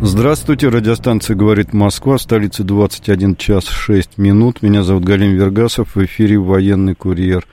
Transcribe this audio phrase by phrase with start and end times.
[0.00, 4.62] Здравствуйте, радиостанция «Говорит Москва», столица 21 час 6 минут.
[4.62, 7.44] Меня зовут Галим Вергасов, в эфире «Военный курьер».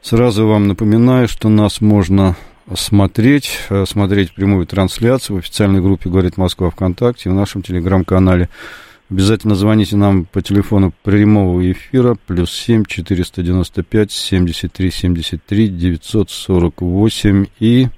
[0.00, 2.36] Сразу вам напоминаю, что нас можно
[2.76, 8.48] смотреть, э, смотреть прямую трансляцию в официальной группе «Говорит Москва» ВКонтакте, в нашем телеграм-канале.
[9.10, 17.88] Обязательно звоните нам по телефону прямого эфира, плюс 7 495 73 73 948 и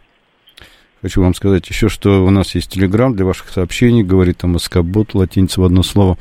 [1.03, 5.15] Хочу вам сказать еще, что у нас есть телеграм для ваших сообщений, говорит там Москобот,
[5.15, 6.17] латиница в одно слово.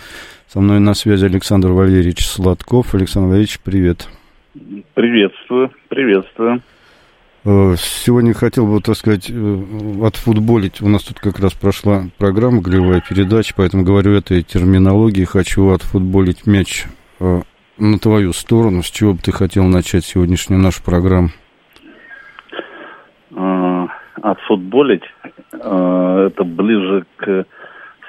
[0.51, 2.95] Со мной на связи Александр Валерьевич Сладков.
[2.95, 4.09] Александр Валерьевич, привет.
[4.95, 6.63] Приветствую, приветствую.
[7.45, 9.63] Э, сегодня хотел бы, так сказать, э,
[10.03, 10.81] отфутболить.
[10.81, 15.25] У нас тут как раз прошла программа, голевая передача, поэтому говорю этой терминологии.
[15.25, 16.85] Хочу отфутболить мяч
[17.19, 17.41] э,
[17.77, 18.81] на твою сторону.
[18.81, 21.29] С чего бы ты хотел начать сегодняшнюю нашу программу?
[24.21, 25.03] Отфутболить,
[25.53, 27.45] э, это ближе к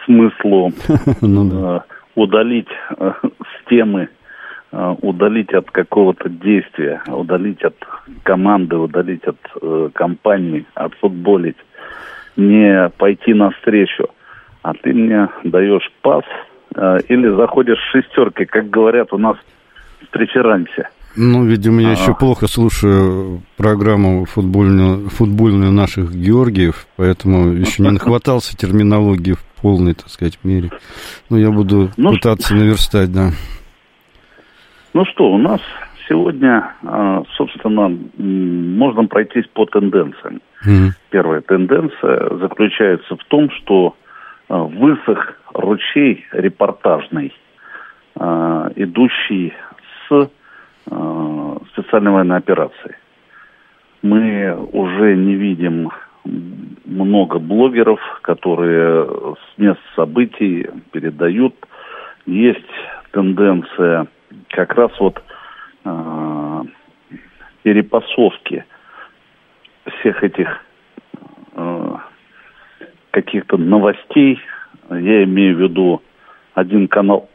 [0.05, 0.73] смыслу
[1.21, 1.81] ну, э,
[2.15, 2.69] удалить
[2.99, 4.09] э, с темы,
[4.73, 7.75] удалить от какого-то действия, удалить от
[8.23, 11.59] команды, удалить от компании, отфутболить,
[12.37, 14.09] не пойти навстречу,
[14.63, 16.25] а ты мне даешь пас
[17.09, 19.37] или заходишь шестеркой, как говорят у нас
[20.01, 20.89] в преферансе.
[21.17, 21.93] Ну, видимо, я а...
[21.93, 29.95] еще плохо слушаю программу футбольную, футбольную наших Георгиев, поэтому еще не нахватался терминологии в полной,
[29.95, 30.71] так сказать, мере.
[31.29, 32.57] Но я буду ну, пытаться что...
[32.57, 33.31] наверстать, да.
[34.95, 35.61] Ну что, у нас
[36.09, 40.41] сегодня, а, собственно, можно пройтись по тенденциям.
[40.67, 40.91] Mm-hmm.
[41.11, 43.97] Первая тенденция заключается в том, что
[44.49, 47.33] а, высох ручей репортажный,
[48.17, 49.53] а, идущий
[50.09, 50.31] с
[50.91, 52.97] Э, специальной военной операции.
[54.03, 55.91] Мы уже не видим
[56.85, 61.55] много блогеров, которые с мест событий передают.
[62.27, 62.67] Есть
[63.13, 64.09] тенденция
[64.49, 65.23] как раз вот
[65.85, 66.63] э,
[67.63, 68.65] перепасовки
[69.99, 70.65] всех этих
[71.55, 71.95] э,
[73.13, 74.41] каких-то новостей.
[74.91, 76.03] Я имею в виду
[76.55, 77.29] один канал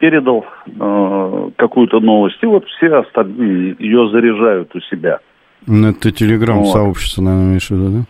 [0.00, 5.20] передал э, какую-то новость, и вот все остальные ее заряжают у себя.
[5.66, 7.26] Ну, это телеграм-сообщество, вот.
[7.26, 8.04] наверное, имеешь в виду, да?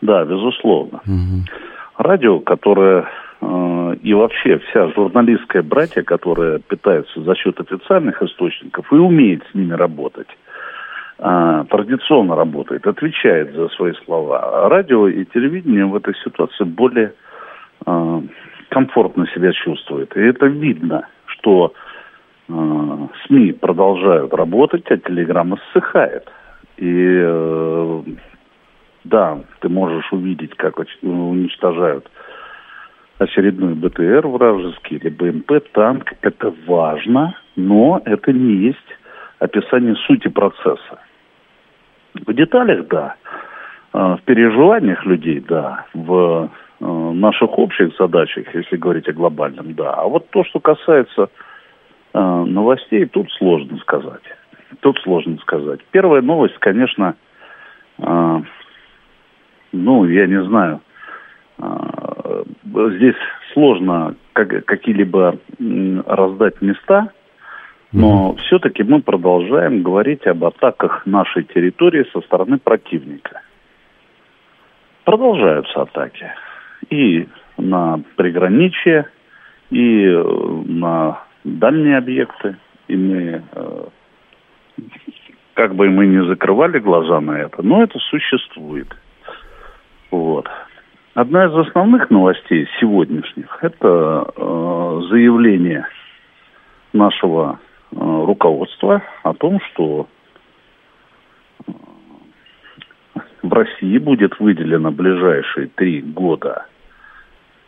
[0.00, 1.00] Да, безусловно.
[1.04, 1.44] Угу.
[1.98, 3.08] Радио, которое
[3.40, 9.54] э, и вообще вся журналистская братья, которая питается за счет официальных источников и умеет с
[9.54, 10.28] ними работать,
[11.18, 14.68] э, традиционно работает, отвечает за свои слова.
[14.68, 17.14] Радио и телевидение в этой ситуации более
[17.84, 18.20] э,
[18.68, 20.16] комфортно себя чувствует.
[20.16, 21.08] И это видно
[21.42, 21.74] что
[22.48, 26.30] э, СМИ продолжают работать, а телеграмма ссыхает.
[26.76, 28.02] И э,
[29.04, 32.08] да, ты можешь увидеть, как уничтожают
[33.18, 36.12] очередной БТР вражеский или БМП, танк.
[36.22, 38.78] Это важно, но это не есть
[39.38, 41.00] описание сути процесса.
[42.14, 43.16] В деталях, да.
[43.92, 45.86] Э, в переживаниях людей, да.
[45.92, 46.50] В
[46.82, 49.92] наших общих задачах, если говорить о глобальном, да.
[49.94, 51.28] А вот то, что касается
[52.12, 54.22] э, новостей, тут сложно сказать.
[54.80, 55.80] Тут сложно сказать.
[55.92, 57.14] Первая новость, конечно,
[57.98, 58.40] э,
[59.72, 60.80] ну, я не знаю,
[61.58, 62.44] э,
[62.96, 63.16] здесь
[63.52, 65.36] сложно как, какие-либо
[66.06, 67.12] раздать места,
[67.92, 68.36] но mm-hmm.
[68.42, 73.42] все-таки мы продолжаем говорить об атаках нашей территории со стороны противника.
[75.04, 76.32] Продолжаются атаки
[76.90, 79.06] и на приграничье,
[79.70, 82.56] и э, на дальние объекты.
[82.88, 83.84] И мы, э,
[85.54, 88.88] как бы мы не закрывали глаза на это, но это существует.
[90.10, 90.48] Вот.
[91.14, 95.86] Одна из основных новостей сегодняшних– это э, заявление
[96.92, 97.58] нашего
[97.90, 100.06] э, руководства о том, что
[101.66, 101.72] э,
[103.42, 106.66] в России будет выделено ближайшие три года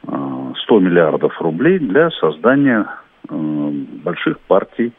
[0.07, 2.87] 100 миллиардов рублей для создания
[3.29, 3.35] э,
[4.05, 4.93] больших партий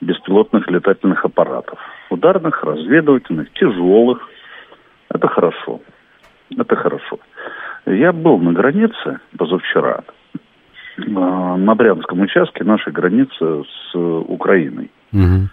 [0.00, 1.78] беспилотных летательных аппаратов.
[2.10, 4.18] Ударных, разведывательных, тяжелых.
[5.08, 5.80] Это хорошо.
[6.56, 7.18] Это хорошо.
[7.86, 10.04] Я был на границе позавчера,
[10.98, 14.90] на Брянском участке нашей границы с Украиной.
[15.12, 15.48] Угу.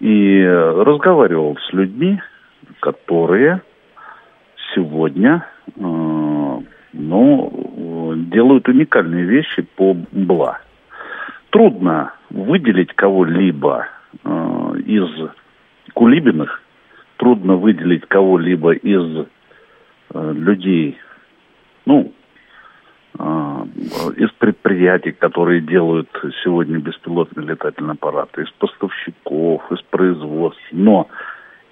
[0.00, 2.20] И разговаривал с людьми,
[2.80, 3.62] которые
[4.74, 5.46] сегодня
[5.76, 6.58] э,
[6.92, 7.52] ну,
[8.16, 10.58] делают уникальные вещи по БЛА.
[11.50, 13.86] Трудно выделить кого-либо
[14.24, 15.08] э, из
[15.94, 16.62] Кулибиных,
[17.16, 19.26] трудно выделить кого-либо из
[20.14, 20.98] э, людей,
[21.86, 22.12] ну,
[23.18, 23.64] э,
[24.16, 26.08] из предприятий, которые делают
[26.44, 30.62] сегодня беспилотные летательные аппараты, из поставщиков, из производств.
[30.72, 31.08] Но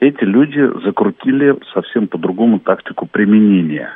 [0.01, 3.91] эти люди закрутили совсем по-другому тактику применения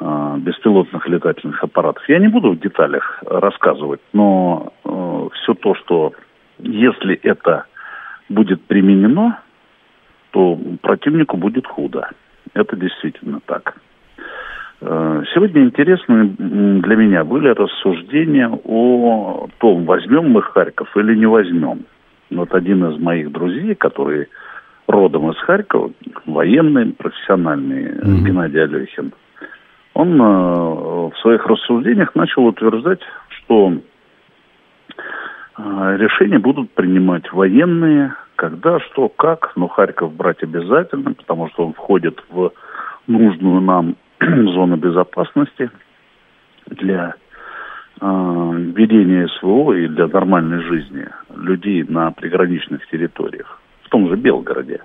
[0.00, 2.08] беспилотных летательных аппаратов.
[2.08, 6.12] Я не буду в деталях рассказывать, но э, все то, что
[6.58, 7.66] если это
[8.28, 9.40] будет применено,
[10.30, 12.10] то противнику будет худо.
[12.54, 13.76] Это действительно так.
[14.80, 21.84] Э, сегодня интересны для меня были рассуждения о том, возьмем мы Харьков или не возьмем.
[22.30, 24.28] Вот один из моих друзей, который
[24.86, 25.92] родом из Харькова,
[26.26, 28.24] военный, профессиональный, mm-hmm.
[28.24, 29.12] Геннадий Алехин,
[29.98, 33.00] он э, в своих рассуждениях начал утверждать,
[33.30, 33.76] что э,
[35.98, 42.22] решения будут принимать военные, когда, что, как, но Харьков брать обязательно, потому что он входит
[42.30, 42.52] в
[43.08, 45.68] нужную нам зону безопасности
[46.66, 47.16] для
[48.00, 54.80] э, ведения СВО и для нормальной жизни людей на приграничных территориях в том же Белгороде,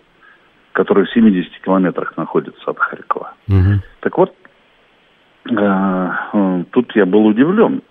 [0.71, 3.35] который в 70 километрах находится от Харькова.
[3.47, 3.81] Угу.
[3.99, 4.33] Так вот,
[5.45, 7.81] тут я был удивлен,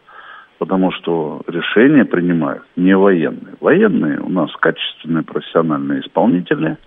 [0.58, 3.54] потому что решения принимают не военные.
[3.60, 6.78] Военные у нас качественные профессиональные исполнители.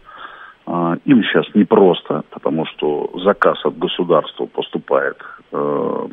[0.65, 5.17] Э, им сейчас непросто, потому что заказ от государства поступает,
[5.51, 6.07] э,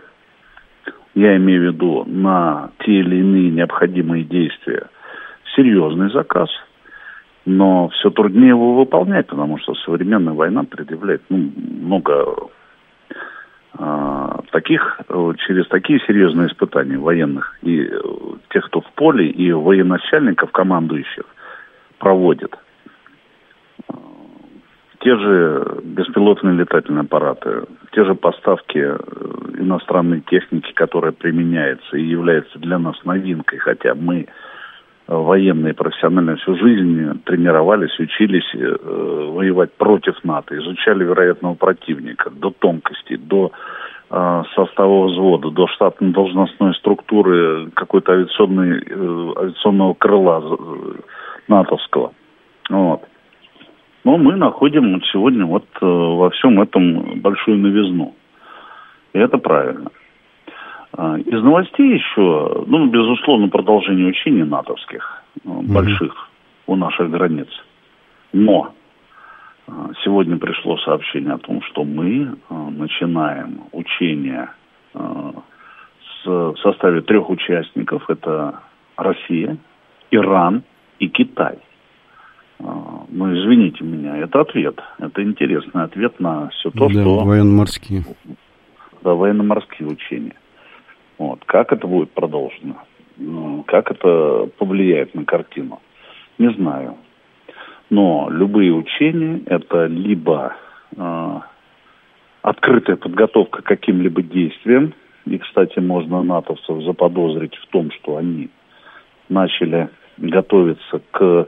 [1.14, 4.88] я имею в виду, на те или иные необходимые действия,
[5.54, 6.48] серьезный заказ–
[7.44, 11.50] но все труднее его выполнять, потому что современная война предъявляет ну,
[11.82, 12.32] много э,
[14.52, 15.00] таких,
[15.46, 17.98] через такие серьезные испытания военных и э,
[18.50, 21.24] тех, кто в поле, и военачальников, командующих,
[21.98, 22.54] проводит.
[25.00, 28.98] Те же беспилотные летательные аппараты, те же поставки э,
[29.58, 34.28] иностранной техники, которая применяется и является для нас новинкой, хотя мы
[35.18, 38.76] военные профессионально всю жизнь тренировались, учились э,
[39.32, 43.52] воевать против НАТО, изучали вероятного противника до тонкостей, до
[44.10, 50.94] э, состава взвода, до штатной должностной структуры какой-то авиационной, э, авиационного крыла э,
[51.48, 52.12] натовского.
[52.70, 53.02] Вот.
[54.04, 58.14] Но мы находим сегодня вот э, во всем этом большую новизну.
[59.12, 59.90] И это правильно.
[60.94, 65.72] А, из новостей еще, ну, безусловно, продолжение учений натовских, mm-hmm.
[65.72, 66.28] больших
[66.66, 67.48] у наших границ.
[68.32, 68.74] Но
[69.66, 74.50] а, сегодня пришло сообщение о том, что мы начинаем учение
[76.24, 78.08] в составе трех участников.
[78.08, 78.60] Это
[78.96, 79.56] Россия,
[80.10, 80.62] Иран
[80.98, 81.58] и Китай.
[82.58, 84.78] Ну, извините меня, это ответ.
[84.98, 87.24] Это интересный ответ на все то, да, что...
[87.24, 88.04] военно-морские.
[89.02, 90.34] Да, военно-морские учения.
[91.22, 91.44] Вот.
[91.44, 92.82] Как это будет продолжено?
[93.16, 95.80] Ну, как это повлияет на картину?
[96.36, 96.96] Не знаю.
[97.90, 100.56] Но любые учения это либо
[100.96, 101.40] э,
[102.42, 108.50] открытая подготовка к каким-либо действиям, и, кстати, можно натовцев заподозрить в том, что они
[109.28, 111.46] начали готовиться к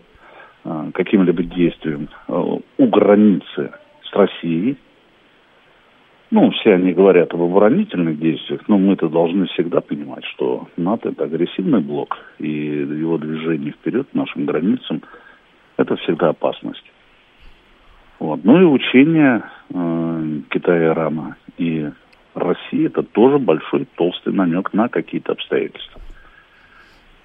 [0.64, 3.72] э, каким-либо действиям э, у границы
[4.04, 4.76] с Россией,
[6.34, 11.24] ну, все они говорят об оборонительных действиях, но мы-то должны всегда понимать, что НАТО это
[11.24, 15.00] агрессивный блок, и его движение вперед к нашим границам
[15.76, 16.84] это всегда опасность.
[18.18, 18.40] Вот.
[18.42, 21.88] Ну и учения э, Китая, Ирана и
[22.34, 26.00] России это тоже большой толстый намек на какие-то обстоятельства.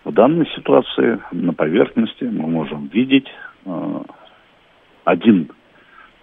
[0.04, 3.28] В данной ситуации на поверхности мы можем видеть
[3.66, 4.02] э,
[5.04, 5.50] один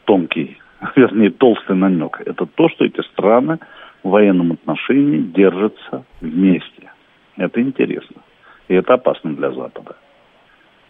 [0.04, 0.58] тонкий
[0.96, 2.20] вернее, толстый намек.
[2.24, 3.58] Это то, что эти страны
[4.02, 6.90] в военном отношении держатся вместе.
[7.36, 8.22] Это интересно.
[8.68, 9.96] И это опасно для Запада.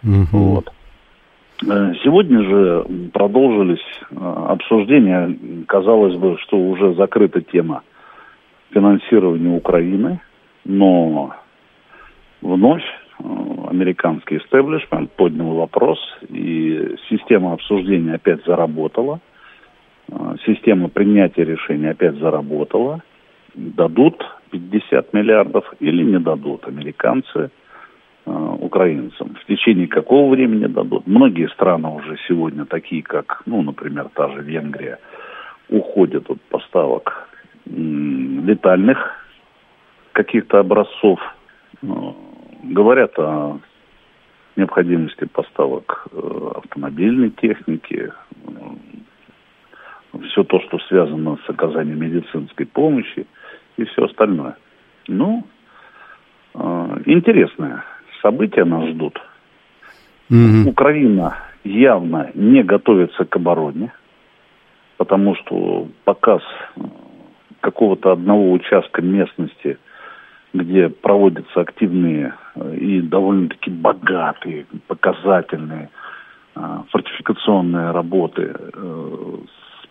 [0.02, 0.26] Угу.
[0.32, 0.72] Вот.
[1.66, 4.14] Э, сегодня же продолжились э,
[4.48, 7.82] обсуждения, казалось бы, что уже закрыта тема
[8.70, 10.20] финансирования Украины,
[10.64, 11.34] но
[12.42, 13.22] вновь э,
[13.70, 15.98] американский истеблишмент поднял вопрос,
[16.28, 19.20] и система обсуждения опять заработала–
[20.44, 23.02] система принятия решений опять заработала.
[23.54, 27.50] дадут 50 миллиардов или не дадут американцы
[28.26, 29.36] э, украинцам.
[29.42, 31.06] В течение какого времени дадут?
[31.06, 34.98] Многие страны уже сегодня, такие как, ну, например, та же Венгрия,
[35.68, 37.28] уходят от поставок
[37.64, 38.98] летальных
[40.12, 41.18] каких-то образцов.
[41.82, 41.86] Э,
[42.62, 43.58] говорят о
[44.56, 48.12] необходимости поставок э, автомобильной техники,
[50.18, 53.26] все то, что связано с оказанием медицинской помощи
[53.76, 54.56] и все остальное.
[55.08, 55.44] Ну,
[56.54, 57.84] э, интересное
[58.22, 59.20] события нас ждут.
[60.30, 60.68] Mm-hmm.
[60.68, 63.92] Украина явно не готовится к обороне,
[64.96, 66.42] потому что показ
[66.76, 66.80] э,
[67.60, 69.78] какого-то одного участка местности,
[70.52, 75.90] где проводятся активные э, и довольно-таки богатые, показательные
[76.54, 78.54] э, фортификационные работы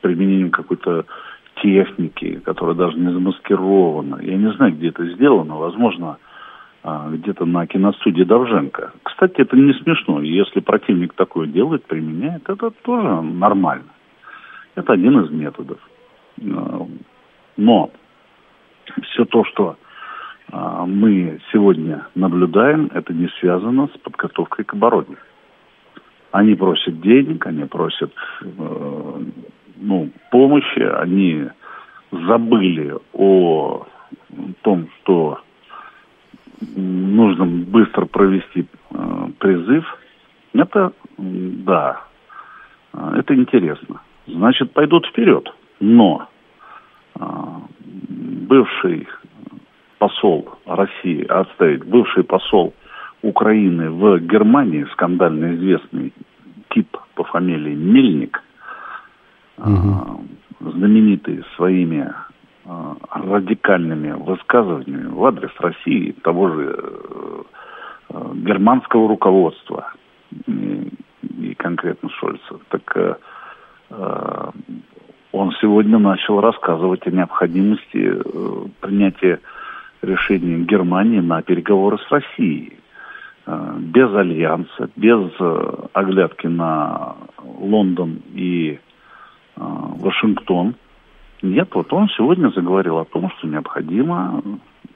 [0.06, 1.06] применением какой-то
[1.64, 4.22] техники, которая даже не замаскирована.
[4.22, 5.56] Я не знаю, где это сделано.
[5.56, 6.18] Возможно,
[6.84, 8.92] а, где-то на киностудии Довженко.
[9.02, 10.22] Кстати, это не смешно.
[10.22, 13.90] Если противник такое делает, применяет, это тоже нормально.
[14.76, 15.80] Это один из методов.
[16.40, 16.88] А,
[17.58, 17.90] но
[19.02, 19.76] все то, что
[20.52, 25.18] а, мы сегодня наблюдаем, это не связано с подготовкой к обороне.
[26.30, 29.22] Они просят денег, они просят э,
[29.78, 31.46] ну, помощи, они
[32.12, 33.86] забыли о
[34.62, 35.40] том, что
[36.76, 39.86] нужно быстро провести э, призыв.
[40.54, 42.02] Это, да,
[42.94, 44.02] это интересно.
[44.28, 45.54] Значит, пойдут вперед.
[45.80, 46.28] Но
[47.16, 47.26] э,
[48.48, 49.08] бывший
[49.98, 52.74] посол России, отставить, бывший посол
[53.22, 56.14] Украины в Германии, скандально известный
[56.70, 58.42] тип по фамилии Мельник,
[59.58, 60.24] угу.
[60.60, 62.14] знаменитый своими
[62.66, 66.80] а, радикальными высказываниями в адрес России, того же
[68.10, 69.94] э, германского руководства
[70.48, 72.60] и, и конкретно Шольца.
[72.70, 73.16] Так э,
[73.92, 74.52] э,
[75.32, 79.40] он сегодня начал рассказывать о необходимости э, принятия
[80.02, 82.80] решения Германии на переговоры с Россией.
[83.46, 88.85] Э, без альянса, без э, оглядки на Лондон и э,
[90.06, 90.76] Вашингтон.
[91.42, 94.42] Нет, вот он сегодня заговорил о том, что необходимо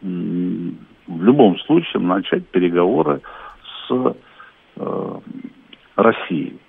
[0.01, 3.21] в любом случае начать переговоры
[3.87, 4.15] с
[4.77, 5.19] э,
[5.95, 6.59] Россией.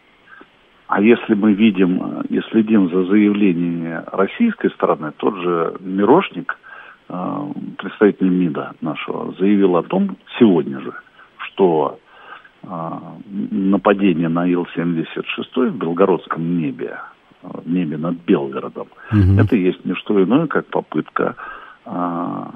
[0.88, 6.58] А если мы видим и следим за заявлениями российской стороны, тот же Мирошник,
[7.08, 10.94] э, представитель МИДа нашего, заявил о том сегодня же,
[11.36, 12.00] что
[12.62, 12.68] э,
[13.50, 16.98] нападение на Ил-76 в Белгородском небе
[17.42, 18.88] в небе над Белгородом.
[19.12, 19.40] Угу.
[19.40, 21.36] Это есть не что иное, как попытка
[21.84, 22.50] а,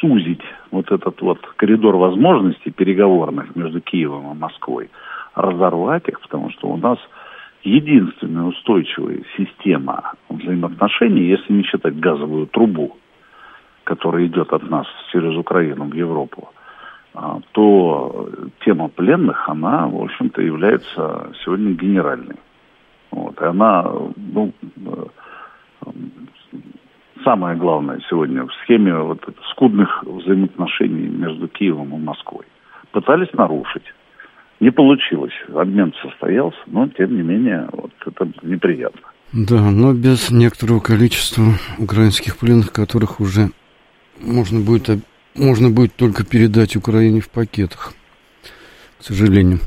[0.00, 4.90] сузить вот этот вот коридор возможностей переговорных между Киевом и Москвой,
[5.34, 6.98] разорвать их, потому что у нас
[7.62, 12.96] единственная устойчивая система взаимоотношений, если не считать газовую трубу,
[13.84, 16.50] которая идет от нас через Украину в Европу,
[17.14, 18.28] а, то
[18.64, 22.36] тема пленных, она, в общем-то, является сегодня генеральной.
[23.10, 25.04] Вот, и она, ну, э,
[27.24, 29.20] самое главное сегодня в схеме вот
[29.50, 32.44] скудных взаимоотношений между Киевом и Москвой.
[32.92, 33.84] Пытались нарушить.
[34.60, 35.34] Не получилось.
[35.54, 39.02] Обмен состоялся, но тем не менее вот это неприятно.
[39.32, 41.44] Да, но без некоторого количества
[41.78, 43.50] украинских пленных, которых уже
[44.20, 44.88] можно будет,
[45.34, 47.92] можно будет только передать Украине в пакетах,
[48.98, 49.58] к сожалению.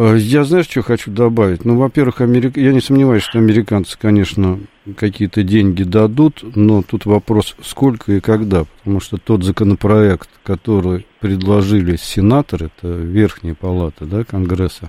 [0.00, 1.66] Э, я, знаешь, что хочу добавить?
[1.66, 2.56] Ну, во-первых, Америк...
[2.56, 4.58] я не сомневаюсь, что американцы, конечно,
[4.96, 11.96] какие-то деньги дадут, но тут вопрос, сколько и когда, потому что тот законопроект, который предложили
[11.96, 14.88] сенаторы, это верхняя палата, да, Конгресса,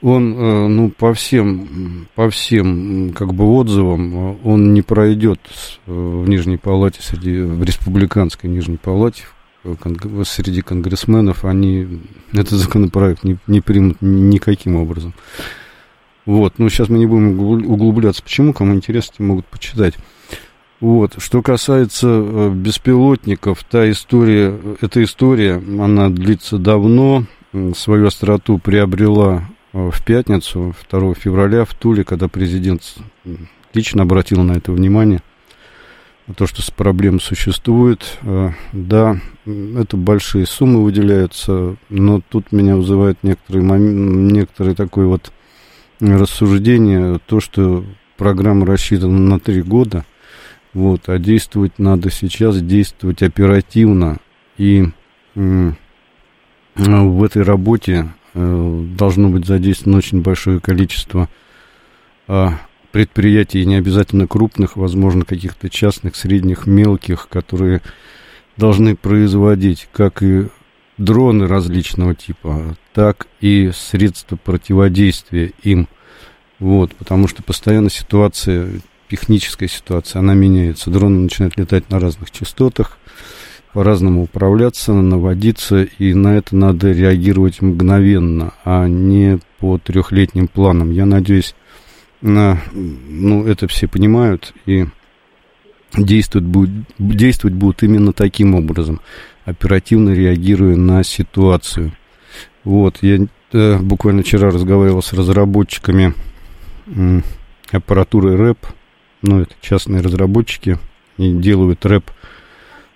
[0.00, 5.40] он, э, ну, по всем, по всем, как бы, отзывам, э, он не пройдет
[5.84, 9.24] в Нижней Палате, среди, в республиканской Нижней Палате,
[10.24, 12.00] среди конгрессменов, они
[12.32, 15.14] этот законопроект не, не примут никаким образом.
[16.24, 19.94] Вот, ну сейчас мы не будем углубляться, почему, кому интересно, те могут почитать.
[20.80, 27.24] Вот, что касается э, беспилотников, та история, эта история, она длится давно,
[27.74, 32.82] свою остроту приобрела э, в пятницу, 2 февраля в Туле, когда президент
[33.72, 35.22] лично обратил на это внимание–
[36.34, 38.18] то, что проблем существует.
[38.22, 45.32] Э, да, это большие суммы выделяются, но тут меня вызывает некоторые, некоторые такое вот
[46.00, 47.84] рассуждение, то, что
[48.16, 50.04] программа рассчитана на три года,
[50.74, 54.18] Вот, а действовать надо сейчас, действовать оперативно.
[54.58, 54.86] И
[55.34, 61.28] в этой работе э, должно быть задействовано очень большое количество
[62.28, 62.48] э,
[62.96, 67.82] предприятий, не обязательно крупных, возможно, каких-то частных, средних, мелких, которые
[68.56, 70.46] должны производить как и
[70.96, 75.88] дроны различного типа, так и средства противодействия им.
[76.58, 80.88] Вот, потому что постоянно ситуация техническая ситуация, она меняется.
[80.88, 82.96] Дроны начинают летать на разных частотах,
[83.74, 90.92] по-разному управляться, наводиться, и на это надо реагировать мгновенно, а не по трехлетним планам.
[90.92, 91.65] Я надеюсь, на,
[92.26, 94.86] ну, это все понимают и
[95.96, 99.00] действовать, будет, действовать будут именно таким образом,
[99.44, 101.92] оперативно реагируя на ситуацию.
[102.64, 106.14] Вот, я э, буквально вчера разговаривал с разработчиками
[106.86, 107.20] э,
[107.70, 108.58] аппаратуры РЭП,
[109.22, 110.78] ну, это частные разработчики,
[111.18, 112.10] и делают рэп,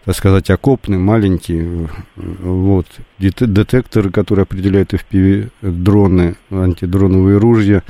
[0.05, 2.87] так сказать, окопный, маленький, вот,
[3.19, 7.83] детекторы, которые определяют FPV-дроны, антидроновые ружья,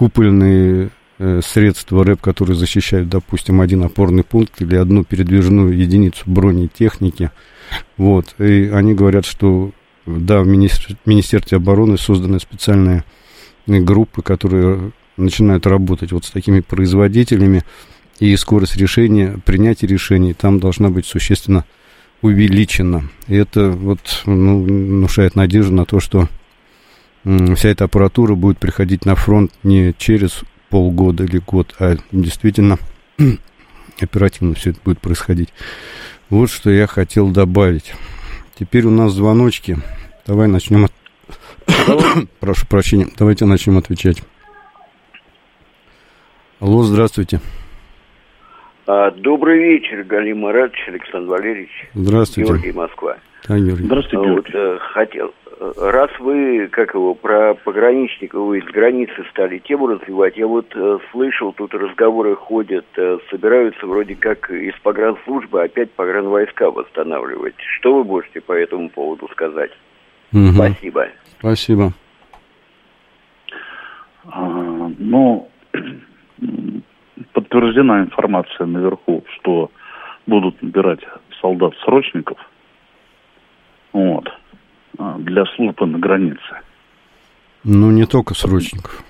[0.00, 0.88] купольные
[1.18, 7.30] э, средства рэп, которые защищают, допустим, один опорный пункт или одну передвижную единицу бронетехники,
[7.98, 9.72] вот, и они говорят, что,
[10.06, 13.04] да, в Министерстве обороны созданы специальные
[13.66, 17.62] группы, которые начинают работать вот с такими производителями,
[18.20, 21.66] и скорость решения, принятия решений там должна быть существенно
[22.22, 23.10] увеличена.
[23.28, 26.30] И это вот ну, внушает надежду на то, что
[27.24, 32.78] вся эта аппаратура будет приходить на фронт не через полгода или год, а действительно
[34.00, 35.50] оперативно все это будет происходить.
[36.30, 37.92] Вот что я хотел добавить.
[38.58, 39.78] Теперь у нас звоночки.
[40.26, 40.84] Давай начнем.
[40.84, 40.92] От...
[42.40, 43.08] Прошу прощения.
[43.18, 44.22] Давайте начнем отвечать.
[46.60, 47.40] Алло, здравствуйте.
[48.92, 51.70] А, добрый вечер, Галим Маратович, Александр Валерьевич.
[51.94, 52.50] Здравствуйте.
[52.50, 53.18] Георгий Москва.
[53.46, 53.84] Да, Георгий.
[53.84, 54.52] Здравствуйте, Георгий.
[54.52, 59.86] Вот, э, хотел, э, раз вы, как его, про пограничников, вы из границы стали тему
[59.86, 65.92] развивать, я вот э, слышал, тут разговоры ходят, э, собираются вроде как из погранслужбы опять
[65.92, 67.54] погранвойска восстанавливать.
[67.78, 69.70] Что вы можете по этому поводу сказать?
[70.32, 70.50] Угу.
[70.52, 71.06] Спасибо.
[71.38, 71.92] Спасибо.
[74.24, 75.48] А, ну,
[77.32, 79.70] подтверждена информация наверху, что
[80.26, 81.00] будут набирать
[81.40, 82.38] солдат-срочников
[83.92, 84.28] вот,
[84.98, 86.60] а, для службы на границе.
[87.64, 89.02] Ну, не только срочников.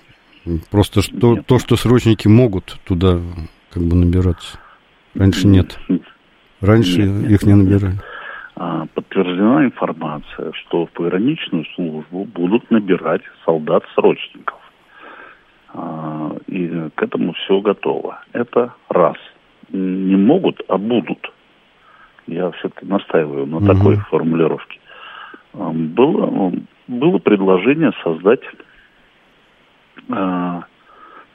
[0.71, 3.21] Просто что, то, что срочники могут туда
[3.71, 4.59] как бы набираться.
[5.15, 5.79] Раньше нет.
[6.61, 7.93] Раньше нет, их нет, не набирали.
[7.93, 8.05] Нет.
[8.57, 14.60] А, подтверждена информация, что в пограничную службу будут набирать солдат-срочников.
[15.73, 18.23] А, и к этому все готово.
[18.33, 19.17] Это раз.
[19.71, 21.33] Не могут, а будут.
[22.27, 23.67] Я все-таки настаиваю на угу.
[23.67, 24.81] такой формулировке.
[25.55, 26.53] А, было,
[26.89, 28.43] было предложение создать,
[30.11, 30.65] а,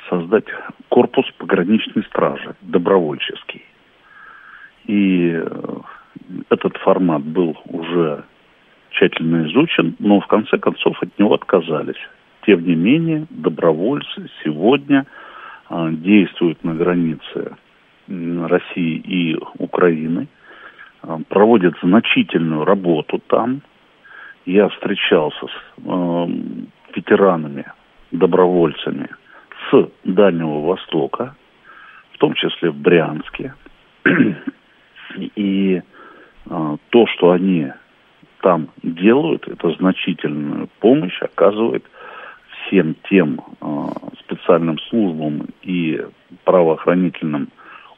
[0.09, 0.45] создать
[0.89, 3.63] корпус пограничной стражи, добровольческий.
[4.85, 5.77] И э,
[6.49, 8.23] этот формат был уже
[8.91, 11.97] тщательно изучен, но в конце концов от него отказались.
[12.45, 15.05] Тем не менее, добровольцы сегодня
[15.67, 17.58] а, действуют на границе
[18.08, 20.27] России и Украины,
[21.01, 23.62] а, проводят значительную работу там.
[24.45, 26.27] Я встречался с э,
[26.95, 27.65] ветеранами,
[28.12, 29.10] добровольцами
[29.71, 31.36] с Дальнего Востока,
[32.12, 33.55] в том числе в Брянске.
[35.36, 37.71] И э, то, что они
[38.41, 41.84] там делают, это значительную помощь оказывает
[42.65, 43.65] всем тем э,
[44.19, 46.01] специальным службам и
[46.43, 47.49] правоохранительным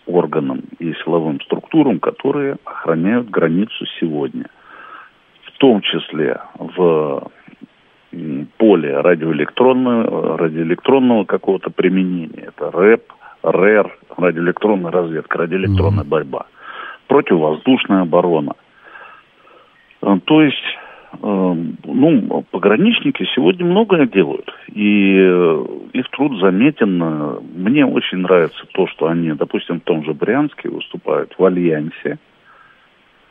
[0.06, 4.46] органам и силовым структурам, которые охраняют границу сегодня.
[5.44, 7.32] В том числе в
[8.58, 12.48] поле радиоэлектронного, радиоэлектронного какого-то применения.
[12.48, 13.12] Это РЭП,
[13.44, 16.10] РЭР, радиоэлектронная разведка, радиоэлектронная mm-hmm.
[16.10, 16.46] борьба.
[17.08, 18.54] Противовоздушная оборона.
[20.02, 20.64] Э, то есть
[21.22, 26.98] ну, пограничники сегодня многое делают, и э, их труд заметен.
[27.56, 32.20] Мне очень нравится то, что они, допустим, в том же Брянске выступают в Альянсе.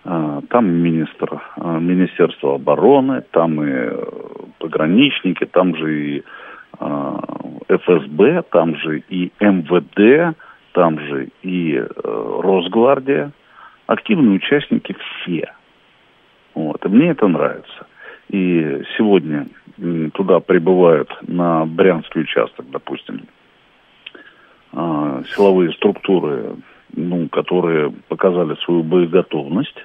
[0.05, 3.91] Э, там министр, э, Министерство обороны, там и
[4.59, 6.23] пограничники, там же и
[7.69, 10.37] ФСБ, там же и МВД,
[10.73, 13.31] там же и Росгвардия.
[13.87, 15.53] Активные участники все–
[16.57, 16.85] вот.
[16.85, 17.87] И мне это нравится.
[18.29, 19.47] И сегодня
[20.15, 23.23] туда прибывают на Брянский участок, допустим,
[24.73, 26.57] а, силовые структуры
[26.97, 29.77] ну, которые показали свою боеготовность.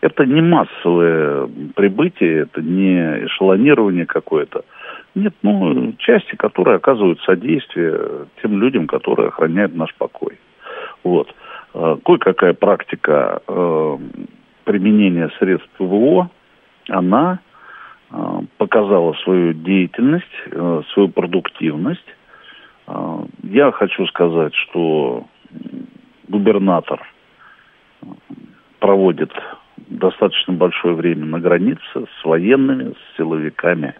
[0.00, 4.64] Это не массовое прибытие, это не эшелонирование какое-то.
[5.14, 10.38] Нет, ну, части, которые оказывают содействие тем людям, которые охраняют наш покой.
[11.02, 11.34] Вот.
[11.74, 13.98] Э, кое-какая практика э,
[14.68, 16.28] применения средств ПВО,
[16.90, 17.38] она
[18.10, 18.16] э,
[18.58, 22.04] показала свою деятельность, э, свою продуктивность.
[22.86, 25.26] Э, я хочу сказать, что
[26.28, 27.00] губернатор
[28.78, 29.32] проводит
[29.88, 33.94] достаточно большое время на границе с военными, с силовиками.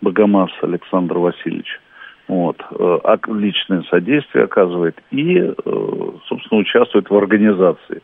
[0.00, 1.78] Богомаз Александр Васильевич.
[2.26, 2.56] Вот.
[2.70, 5.52] Э, личное содействие оказывает и, э,
[6.26, 8.00] собственно, участвует в организации.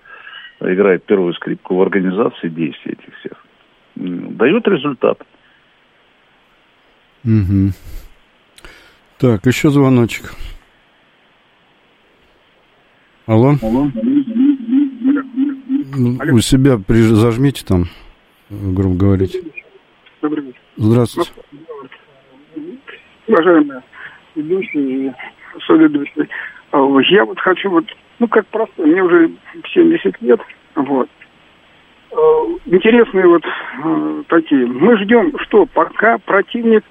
[0.65, 3.45] Играет первую скрипку в организации действий этих всех.
[3.97, 5.19] Дает результат.
[7.25, 7.73] Угу.
[9.19, 10.33] Так, еще звоночек.
[13.27, 13.55] Алло?
[13.63, 13.91] Алло?
[15.95, 16.35] Алло.
[16.35, 17.03] У себя при...
[17.03, 17.85] зажмите там,
[18.51, 19.37] грубо говорить.
[20.21, 20.61] Добрый вечер.
[20.77, 21.31] Здравствуйте.
[23.29, 23.83] Уважаемые
[24.35, 25.13] ведущие и
[25.67, 26.29] соведущие,
[26.71, 26.79] а,
[27.11, 27.85] я вот хочу вот,
[28.19, 29.31] ну как просто, мне уже
[29.73, 30.41] 70 лет,
[30.75, 31.09] вот.
[32.13, 33.43] А, интересные вот
[33.83, 34.67] а, такие.
[34.67, 36.85] Мы ждем, что пока противник,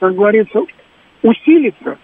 [0.00, 0.62] как говорится,
[1.22, 1.98] усилится,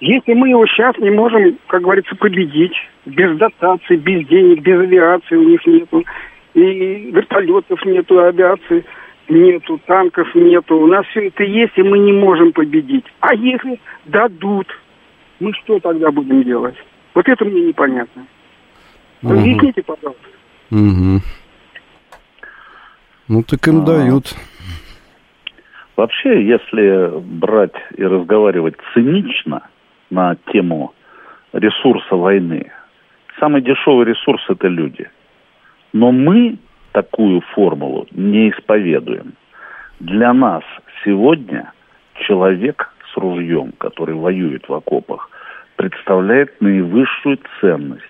[0.00, 2.74] если мы его сейчас не можем, как говорится, победить,
[3.06, 6.04] без дотаций, без денег, без авиации у них нету,
[6.54, 8.84] и вертолетов нету, авиации
[9.28, 13.04] нету, танков нету, у нас все это есть, и мы не можем победить.
[13.20, 14.66] А если дадут,
[15.38, 16.76] мы что тогда будем делать?
[17.14, 18.26] Вот это мне непонятно.
[19.22, 19.32] Угу.
[19.32, 20.28] Объясните, пожалуйста.
[20.70, 21.20] Угу.
[23.28, 23.84] Ну так им а...
[23.84, 24.34] дают.
[25.96, 29.62] Вообще, если брать и разговаривать цинично,
[30.12, 30.92] на тему
[31.52, 32.70] ресурса войны.
[33.40, 35.08] Самый дешевый ресурс– это люди.
[35.92, 36.58] Но мы
[36.92, 39.32] такую формулу не исповедуем.
[40.00, 40.62] Для нас
[41.04, 41.72] сегодня
[42.26, 45.30] человек с ружьем, который воюет в окопах,
[45.82, 48.04] представляет наивысшую ценность.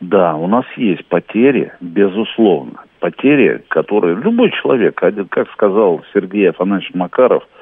[0.00, 2.84] Да, у нас есть потери, безусловно.
[3.00, 7.42] Потери, которые любой человек, как сказал Сергей Афанасьевич Макаров–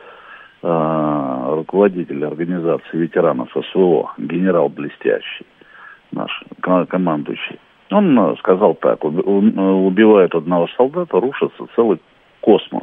[0.69, 5.47] Э, руководитель организации ветеранов СВО, генерал блестящий,
[6.11, 12.01] наш командующий, он э, сказал так, убивает одного солдата, рушится целый
[12.41, 12.83] космос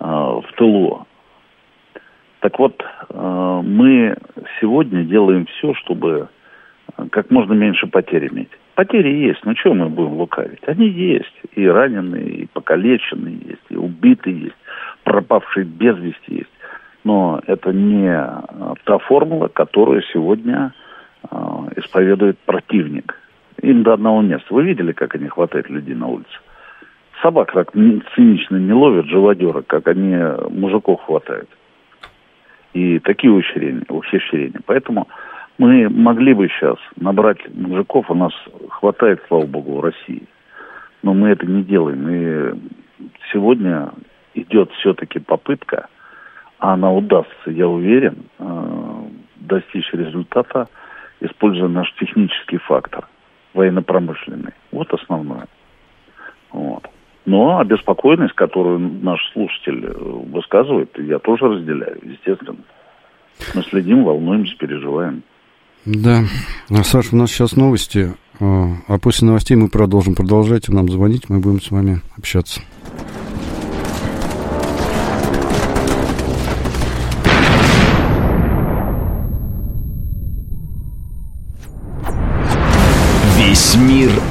[0.00, 1.06] э, в тылу.
[2.40, 4.16] Так вот, мы
[4.60, 6.28] сегодня делаем все, чтобы
[7.10, 8.50] как можно меньше потерь иметь.
[8.74, 10.60] Потери есть, но чего мы будем лукавить?
[10.66, 11.34] Они есть.
[11.56, 14.56] И раненые, и покалеченные есть, и убитые есть,
[15.02, 16.50] пропавшие без вести есть
[17.08, 20.74] но это не э, та формула, которую сегодня
[21.30, 21.36] э,
[21.76, 23.14] исповедует противник.
[23.62, 24.52] Им до одного места.
[24.52, 26.38] Вы видели, как они хватают людей на улице?
[27.22, 30.16] Собак так цинично не ловят живодеры, как они
[30.50, 31.48] мужиков хватают.
[32.74, 34.60] И такие ухищрения, ухищрения.
[34.66, 35.08] Поэтому
[35.58, 38.32] мы могли бы сейчас набрать мужиков, у нас
[38.70, 40.22] хватает, слава богу, в России.
[41.02, 42.08] Но мы это не делаем.
[42.08, 43.90] И сегодня
[44.34, 45.88] идет все-таки попытка
[46.58, 49.02] она удастся, я уверен, э,
[49.36, 50.68] достичь результата,
[51.20, 53.06] используя наш технический фактор,
[53.54, 54.52] военно-промышленный.
[54.72, 55.46] Вот основное.
[56.50, 56.88] Вот.
[57.28, 59.92] Но обеспокоенность, которую наш слушатель э,
[60.32, 62.56] высказывает, я тоже разделяю, естественно.
[63.54, 65.22] Мы следим, волнуемся, переживаем.
[65.84, 66.22] Да.
[66.70, 68.14] А, Саша, у нас сейчас новости.
[68.40, 70.14] А, а после новостей мы продолжим.
[70.14, 72.62] Продолжайте нам звонить, мы будем с вами общаться.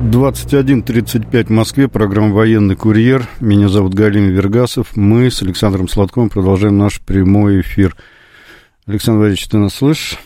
[0.00, 3.24] 21.35 в Москве, программа «Военный курьер».
[3.38, 4.96] Меня зовут Галим Вергасов.
[4.96, 7.94] Мы с Александром Сладковым продолжаем наш прямой эфир.
[8.86, 10.18] Александр Валерьевич, ты нас слышишь?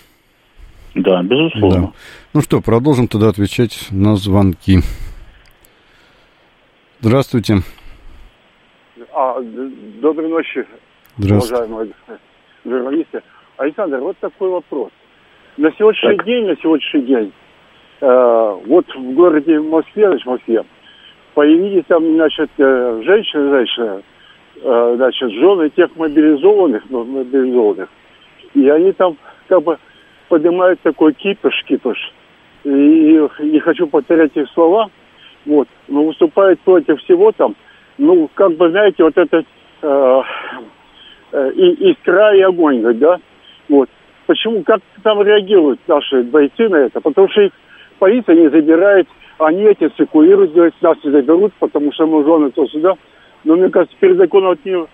[0.94, 1.86] Да, безусловно.
[1.88, 1.92] Да.
[2.34, 4.78] Ну что, продолжим тогда отвечать на звонки.
[7.00, 7.56] Здравствуйте.
[9.12, 9.40] А,
[10.00, 10.64] доброй ночи,
[11.18, 11.64] Здравствуйте.
[11.64, 11.94] уважаемые
[12.64, 13.22] журналисты.
[13.56, 14.92] Александр, вот такой вопрос.
[15.56, 16.26] На сегодняшний так.
[16.26, 17.32] день, на сегодняшний день
[18.06, 20.64] вот в городе Москве, значит, Москве,
[21.34, 24.02] появились там, значит, э, женщины, женщины,
[24.62, 27.88] э, значит, жены тех мобилизованных, ну, мобилизованных,
[28.54, 29.16] и они там
[29.48, 29.78] как бы
[30.28, 32.12] поднимают такой кипиш, кипиш,
[32.64, 34.88] и не хочу повторять их слова,
[35.44, 37.54] вот, но выступают против всего там,
[37.98, 39.46] ну, как бы, знаете, вот этот
[39.82, 40.22] э,
[41.32, 43.18] э, и, искра и огонь, да,
[43.68, 43.88] вот.
[44.26, 46.98] Почему, как там реагируют наши бойцы на это?
[47.02, 47.52] Потому что их
[47.98, 52.66] полиция не забирает, они эти циркулируют, говорят, нас не заберут, потому что мы жены то
[52.66, 52.94] сюда.
[53.44, 54.86] Но мне кажется, перед законом, от нее,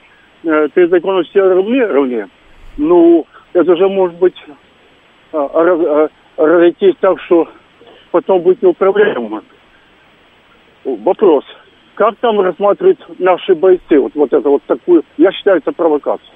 [0.45, 2.29] э, перед законом все равны, равны.
[2.77, 4.35] Ну, это же может быть
[5.33, 7.49] а, а, разойтись так, что
[8.11, 9.43] потом будет неуправляемо.
[10.85, 11.45] Вопрос.
[11.95, 16.35] Как там рассматривают наши бойцы вот, вот это вот такую, я считаю, это провокация.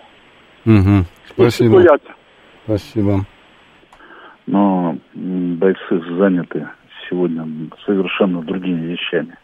[0.67, 1.07] Угу.
[1.31, 1.99] Спасибо.
[2.65, 3.27] Спасибо.
[4.47, 6.69] Но бойцы заняты
[7.09, 7.47] сегодня
[7.87, 9.37] совершенно другими вещами.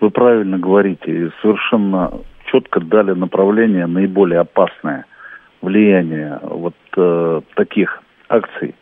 [0.00, 2.12] Вы правильно говорите, и совершенно
[2.46, 5.06] четко дали направление наиболее опасное
[5.60, 8.74] влияние вот э, таких акций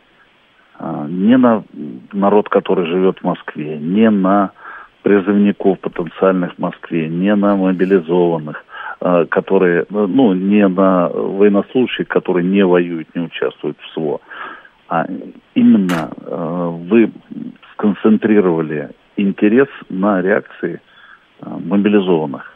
[0.78, 1.64] э, не на
[2.12, 4.50] народ, который живет в Москве, не на
[5.02, 8.64] призывников потенциальных в Москве, не на мобилизованных,
[9.00, 14.20] э, которые, ну, не на военнослужащих, которые не воюют, не участвуют в СВО,
[14.88, 15.07] а
[15.55, 17.11] именно э, вы
[17.72, 20.81] сконцентрировали интерес на реакции
[21.40, 22.53] э, мобилизованных,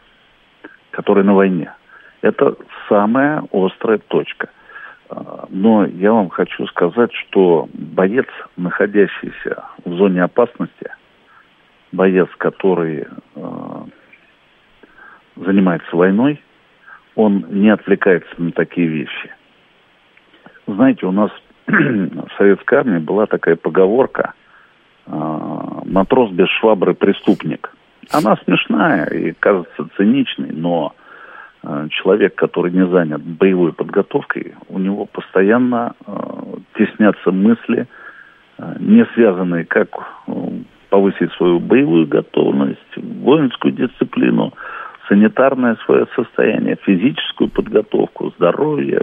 [0.91, 1.73] которые на войне.
[2.21, 2.55] Это
[2.87, 4.49] самая острая точка.
[5.09, 10.91] Э, но я вам хочу сказать, что боец, находящийся в зоне опасности,
[11.91, 13.07] боец, который
[15.35, 16.41] занимается войной,
[17.15, 19.33] он не отвлекается на такие вещи.
[20.67, 21.31] Знаете, у нас
[21.67, 24.33] в советской армии была такая поговорка
[25.05, 27.73] «матрос без швабры преступник».
[28.11, 30.93] Она смешная и кажется циничной, но
[31.63, 36.11] э, человек, который не занят боевой подготовкой, у него постоянно э,
[36.77, 37.87] теснятся мысли,
[38.79, 39.87] не связанные как
[40.89, 44.53] повысить свою боевую готовность, воинскую дисциплину,
[45.07, 49.01] санитарное свое состояние, физическую подготовку, здоровье,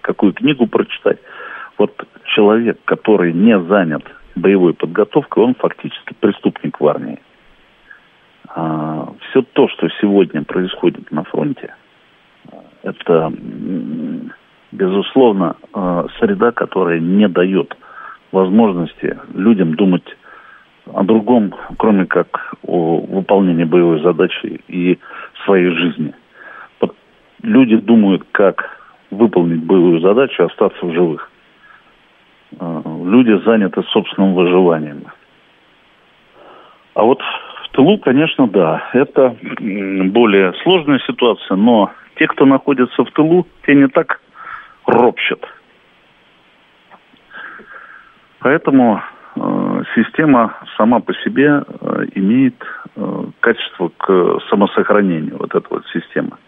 [0.00, 1.18] какую книгу прочитать.
[1.78, 4.04] Вот человек, который не занят
[4.36, 7.18] боевой подготовкой, он фактически преступник в армии.
[8.48, 11.74] А, все то, что сегодня происходит на фронте,
[12.82, 13.32] это,
[14.72, 17.76] безусловно, а, среда, которая не дает
[18.30, 20.16] возможности людям думать
[20.92, 24.98] о другом, кроме как о выполнении боевой задачи и
[25.44, 26.14] своей жизни.
[27.42, 28.78] Люди думают, как
[29.10, 31.30] выполнить боевую задачу остаться в живых.
[32.58, 35.04] А, люди заняты собственным выживанием.
[36.94, 43.10] А вот в тылу, конечно, да, это более сложная ситуация, но те, кто находится в
[43.10, 44.20] тылу, те не так
[44.86, 45.40] ропщат.
[48.38, 49.00] Поэтому
[49.36, 52.62] э, система сама по себе э, имеет
[52.94, 56.38] э, качество к самосохранению, вот эта вот система.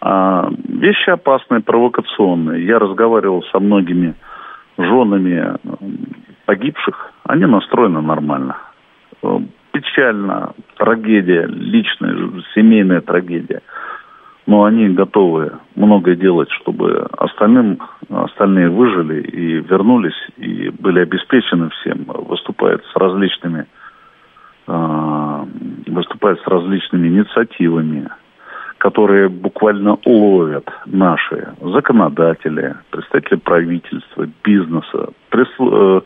[0.00, 2.66] А вещи опасные, провокационные.
[2.66, 4.14] Я разговаривал со многими
[4.76, 5.56] женами
[6.46, 8.56] погибших, они настроены нормально.
[9.22, 9.38] Э,
[9.72, 13.62] печально, трагедия, личная, семейная трагедия.
[14.46, 17.78] Но они готовы многое делать, чтобы остальным,
[18.10, 23.66] остальные выжили и вернулись, и были обеспечены всем, выступают с различными,
[24.66, 25.44] э,
[25.86, 28.08] выступают с различными инициативами,
[28.78, 36.00] которые буквально ловят наши законодатели, представители правительства, бизнеса, э,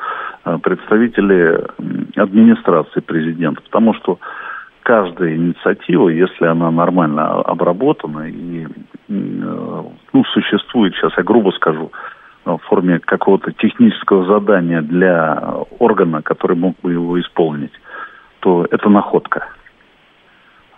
[0.63, 1.67] представители
[2.17, 4.19] администрации президента, потому что
[4.83, 8.69] каждая инициатива, если она нормально обработана и э,
[9.09, 11.91] ну, существует, сейчас я грубо скажу,
[12.45, 15.35] в форме какого-то технического задания для
[15.79, 17.73] органа, который мог бы его исполнить,
[18.41, 19.49] то это находка.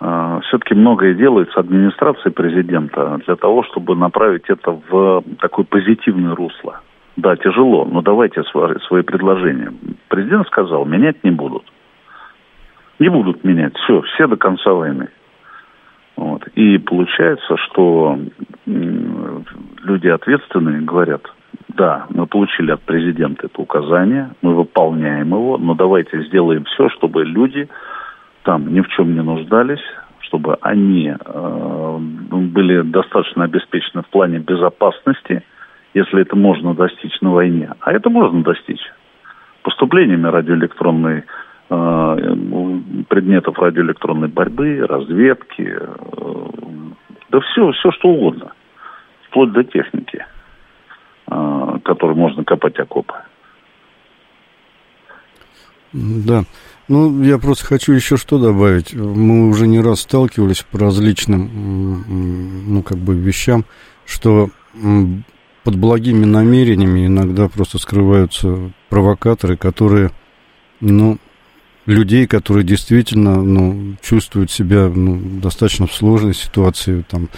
[0.01, 6.81] А, все-таки многое делается администрацией президента для того, чтобы направить это в такое позитивное русло.
[7.17, 9.73] Да, тяжело, но давайте свои предложения.
[10.09, 11.65] Президент сказал, менять не будут.
[12.99, 13.77] Не будут менять.
[13.77, 15.09] Все, все до конца войны.
[16.17, 16.47] Вот.
[16.55, 18.19] И получается, что
[18.67, 21.23] люди ответственные говорят,
[21.69, 27.25] да, мы получили от президента это указание, мы выполняем его, но давайте сделаем все, чтобы
[27.25, 27.69] люди
[28.43, 29.83] там ни в чем не нуждались,
[30.21, 35.43] чтобы они э, были достаточно обеспечены в плане безопасности,
[35.95, 37.71] если это можно достичь на войне.
[37.81, 38.81] А это можно достичь
[39.63, 41.25] поступлениями радиоэлектронной
[41.71, 42.17] э,
[43.09, 46.47] предметов радиоэлектронной борьбы, разведки, э,
[47.31, 48.53] Да все, все что угодно.
[49.29, 50.25] Вплоть до техники,
[51.31, 53.15] э, которой можно копать окопы.
[55.93, 56.45] Да.
[56.91, 58.95] Ну, я просто хочу еще что добавить.
[58.95, 63.65] Мы уже не раз сталкивались по различным, ну, как бы вещам,
[64.05, 70.11] что под благими намерениями иногда просто скрываются провокаторы, которые,
[70.81, 71.19] ну,
[71.87, 77.29] людей, которые действительно, ну, чувствуют себя, ну, достаточно в сложной ситуации, там,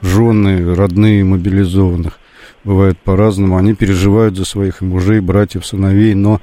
[0.00, 2.18] жены, родные мобилизованных,
[2.64, 6.40] бывает по-разному, они переживают за своих мужей, братьев, сыновей, но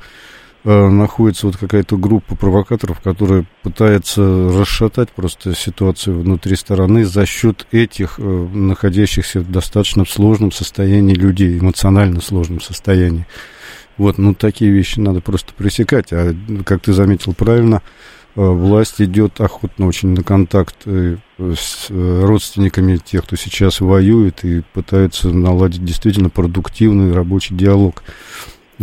[0.66, 4.22] Э, находится вот какая-то группа провокаторов, которая пытается
[4.58, 11.60] расшатать просто ситуацию внутри стороны за счет этих э, находящихся достаточно в сложном состоянии людей,
[11.60, 13.28] эмоционально сложном состоянии.
[13.98, 16.14] Вот, ну, такие вещи надо просто пресекать.
[16.14, 16.34] А,
[16.66, 17.82] как ты заметил правильно,
[18.38, 25.30] э, власть идет охотно очень на контакт с родственниками тех, кто сейчас воюет, и пытается
[25.30, 28.02] наладить действительно продуктивный рабочий диалог.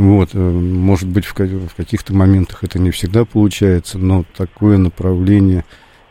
[0.00, 5.66] Вот, э, может быть, в, в каких-то моментах это не всегда получается, но такое направление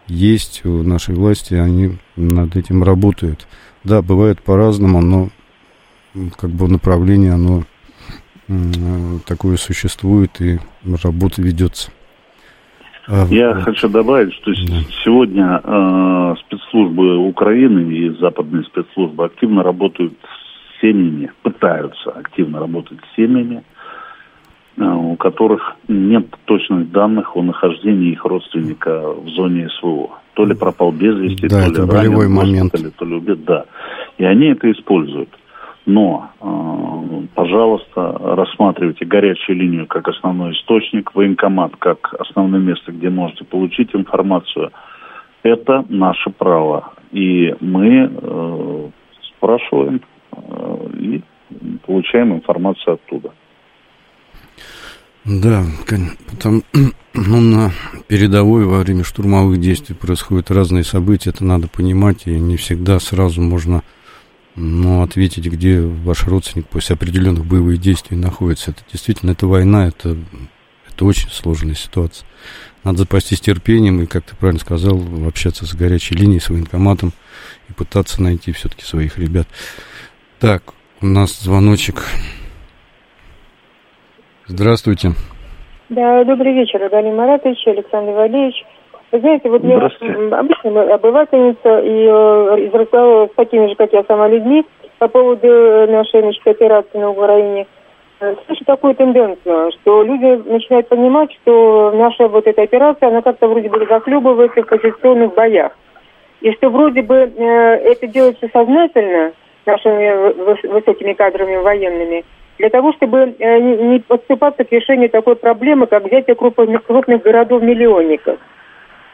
[0.05, 3.47] есть у нашей власти, они над этим работают.
[3.83, 5.29] Да, бывает по-разному, но
[6.37, 7.63] как бы направление, оно
[8.47, 8.53] э,
[9.25, 10.59] такое существует, и
[11.03, 11.91] работа ведется.
[13.07, 13.63] А, Я вот.
[13.63, 14.81] хочу добавить, что да.
[15.03, 23.15] сегодня э, спецслужбы Украины и западные спецслужбы активно работают с семьями, пытаются активно работать с
[23.15, 23.78] семьями, Э,
[24.79, 30.09] у которых нет точных данных о нахождении их родственника в зоне СВО.
[30.35, 32.71] То ли пропал без вести, да, то ли болевой ранен момент.
[32.97, 33.65] То ли убит, да.
[34.17, 35.29] И они это используют.
[35.85, 43.43] Но, э, пожалуйста, рассматривайте горячую линию как основной источник, военкомат как основное место, где можете
[43.43, 44.71] получить информацию.
[45.41, 46.93] Это наше право.
[47.11, 48.89] И мы э,
[49.35, 51.21] спрашиваем э, и
[51.85, 53.31] получаем информацию оттуда.
[55.29, 55.63] Да,
[56.39, 56.63] там
[57.13, 57.71] ну, на
[58.07, 63.39] передовой во время штурмовых действий происходят разные события, это надо понимать, и не всегда сразу
[63.39, 63.83] можно
[64.55, 68.71] ну, ответить, где ваш родственник после определенных боевых действий находится.
[68.71, 70.17] Это действительно, это война, это,
[70.91, 72.27] это очень сложная ситуация.
[72.83, 77.13] Надо запастись терпением и, как ты правильно сказал, общаться с горячей линией, с военкоматом
[77.69, 79.47] и пытаться найти все-таки своих ребят.
[80.39, 82.03] Так, у нас звоночек.
[84.49, 85.09] Здравствуйте.
[85.89, 88.55] Да, добрый вечер, Галина Маратович, Александр Валерьевич.
[89.11, 94.27] Вы знаете, вот я обычная обывательница и э, израстала с такими же, как я сама,
[94.27, 94.65] людьми
[94.97, 95.47] по поводу
[95.87, 97.67] нашей значит, операции на Украине.
[98.21, 103.47] Э, слышу такую тенденцию, что люди начинают понимать, что наша вот эта операция, она как-то
[103.47, 105.73] вроде бы захлебывается в позиционных боях.
[106.41, 109.31] И что вроде бы э, это делается сознательно
[109.67, 112.25] нашими высокими кадрами военными–
[112.59, 118.37] для того, чтобы э, не подступаться к решению такой проблемы, как взятие крупных, крупных городов-миллионников.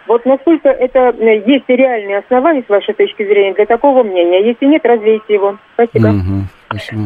[0.07, 4.43] Вот насколько это э, есть реальные основания, с вашей точки зрения, для такого мнения?
[4.45, 5.57] Если нет, развейте его.
[5.75, 6.07] Спасибо.
[6.07, 7.01] Угу, спасибо.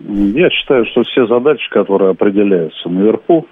[0.00, 3.46] Я считаю, что все задачи, которые определяются наверху,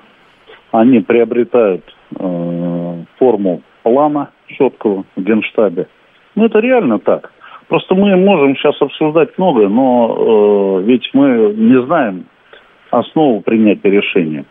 [0.73, 1.85] они приобретают
[2.19, 5.87] э, форму плана четкого в Генштабе.
[6.35, 7.33] Ну, это реально так.
[7.69, 12.27] Просто мы можем сейчас обсуждать многое, но э, ведь мы не знаем
[12.91, 14.45] основу принятия решения.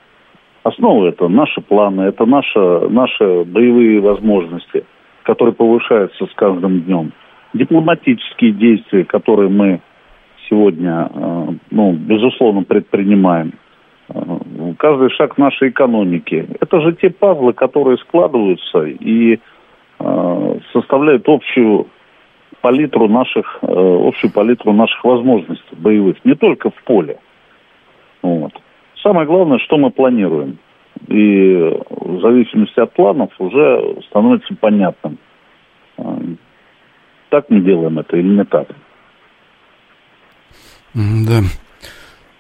[0.64, 4.86] Основа это наши планы, это наши, наши боевые возможности,
[5.24, 7.12] которые повышаются с каждым днем.
[7.54, 9.82] Дипломатические действия, которые мы
[10.50, 13.54] сегодня, э, ну, безусловно, предпринимаем.
[14.10, 14.22] Э,
[14.78, 16.48] каждый шаг нашей экономики.
[16.60, 19.40] Это же те пазлы, которые складываются и
[20.00, 21.88] э, составляют общую
[22.62, 27.18] палитру наших, э, общую палитру наших возможностей боевых, не только в поле.
[28.22, 28.54] Вот.
[29.02, 30.60] Самое главное, что мы планируем.
[31.08, 31.56] И
[31.90, 35.18] в зависимости от планов уже становится понятным,
[35.98, 36.04] э,
[37.30, 38.68] так мы делаем это или не так.
[40.94, 41.42] Да.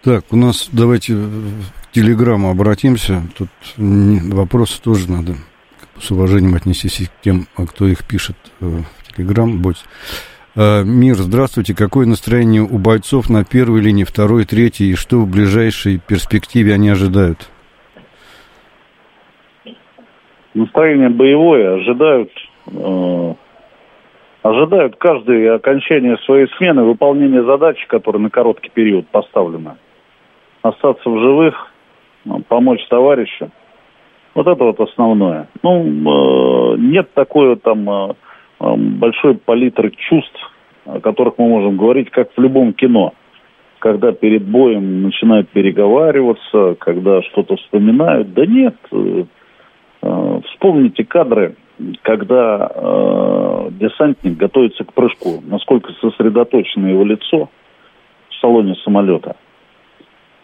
[0.04, 3.22] Так, у нас давайте в телеграмму обратимся.
[3.38, 5.34] Тут вопросы тоже надо
[6.00, 8.80] с уважением отнестись к тем, кто их пишет э,
[9.16, 9.84] Телеграм, будь.
[10.56, 11.76] А, Мир, здравствуйте.
[11.76, 16.90] Какое настроение у бойцов на первой линии, второй, третьей, и что в ближайшей перспективе они
[16.90, 17.50] ожидают?
[20.54, 22.30] Настроение боевое, ожидают,
[22.68, 23.34] э,
[24.44, 29.78] ожидают каждое окончание своей смены, выполнение задачи, которая на короткий период поставлена.
[30.62, 31.72] Остаться в живых,
[32.50, 33.50] помочь товарищу.
[34.34, 35.48] Вот это вот основное.
[35.64, 37.90] Ну, э, нет такой там...
[37.90, 38.14] Э,
[38.62, 40.40] большой палитры чувств,
[40.86, 43.14] о которых мы можем говорить, как в любом кино.
[43.80, 48.34] Когда перед боем начинают переговариваться, когда что-то вспоминают.
[48.34, 49.24] Да нет, э,
[50.04, 51.56] э, вспомните кадры,
[52.04, 57.50] когда э, десантник готовится к прыжку, насколько сосредоточено его лицо
[58.30, 59.36] в салоне самолета.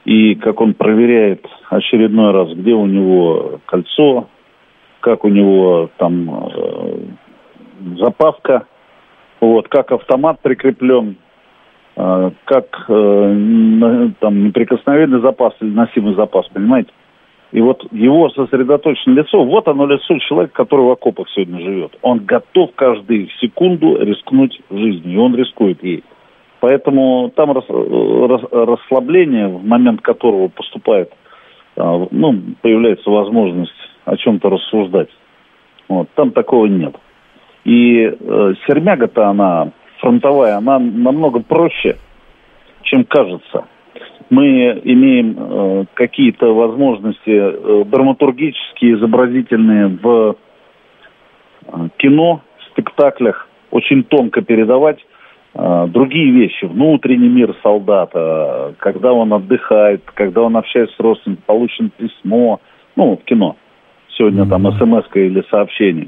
[0.06, 4.28] И как он проверяет очередной раз, где у него кольцо,
[5.02, 7.18] как у него там
[7.98, 8.66] запаска,
[9.40, 11.18] вот, как автомат прикреплен,
[11.96, 16.92] э, как э, там неприкосновенный запас или носимый запас, понимаете?
[17.52, 21.98] И вот его сосредоточенное лицо, вот оно лицо человека, который в окопах сегодня живет.
[22.02, 26.04] Он готов каждую секунду рискнуть жизнью, и он рискует ей.
[26.60, 31.12] Поэтому там рас, рас, расслабление, в момент которого поступает,
[31.78, 33.72] э, ну, появляется возможность
[34.06, 35.10] о чем-то рассуждать.
[35.88, 36.96] Вот, там такого нет.
[37.68, 41.98] И э, сермяга-то она фронтовая, она намного проще,
[42.84, 43.66] чем кажется.
[44.30, 50.38] Мы имеем э, какие-то возможности э, драматургические, изобразительные в
[51.66, 52.40] э, кино,
[52.72, 55.06] спектаклях, очень тонко передавать
[55.54, 61.90] э, другие вещи, внутренний мир солдата, когда он отдыхает, когда он общается с родственниками, получен
[61.90, 62.62] письмо,
[62.96, 63.58] ну, в кино,
[64.18, 64.50] сегодня mm-hmm.
[64.50, 66.08] там смс или сообщение.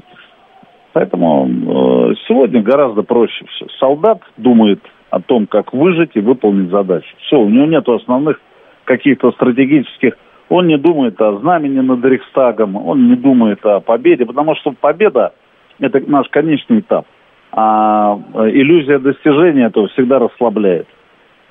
[0.92, 3.66] Поэтому э, сегодня гораздо проще все.
[3.78, 4.80] Солдат думает
[5.10, 7.08] о том, как выжить и выполнить задачу.
[7.20, 8.40] Все, у него нет основных
[8.84, 10.16] каких-то стратегических...
[10.48, 15.32] Он не думает о знамени над Рейхстагом, он не думает о победе, потому что победа–
[15.78, 17.06] это наш конечный этап.
[17.52, 20.88] А э, иллюзия достижения этого всегда расслабляет.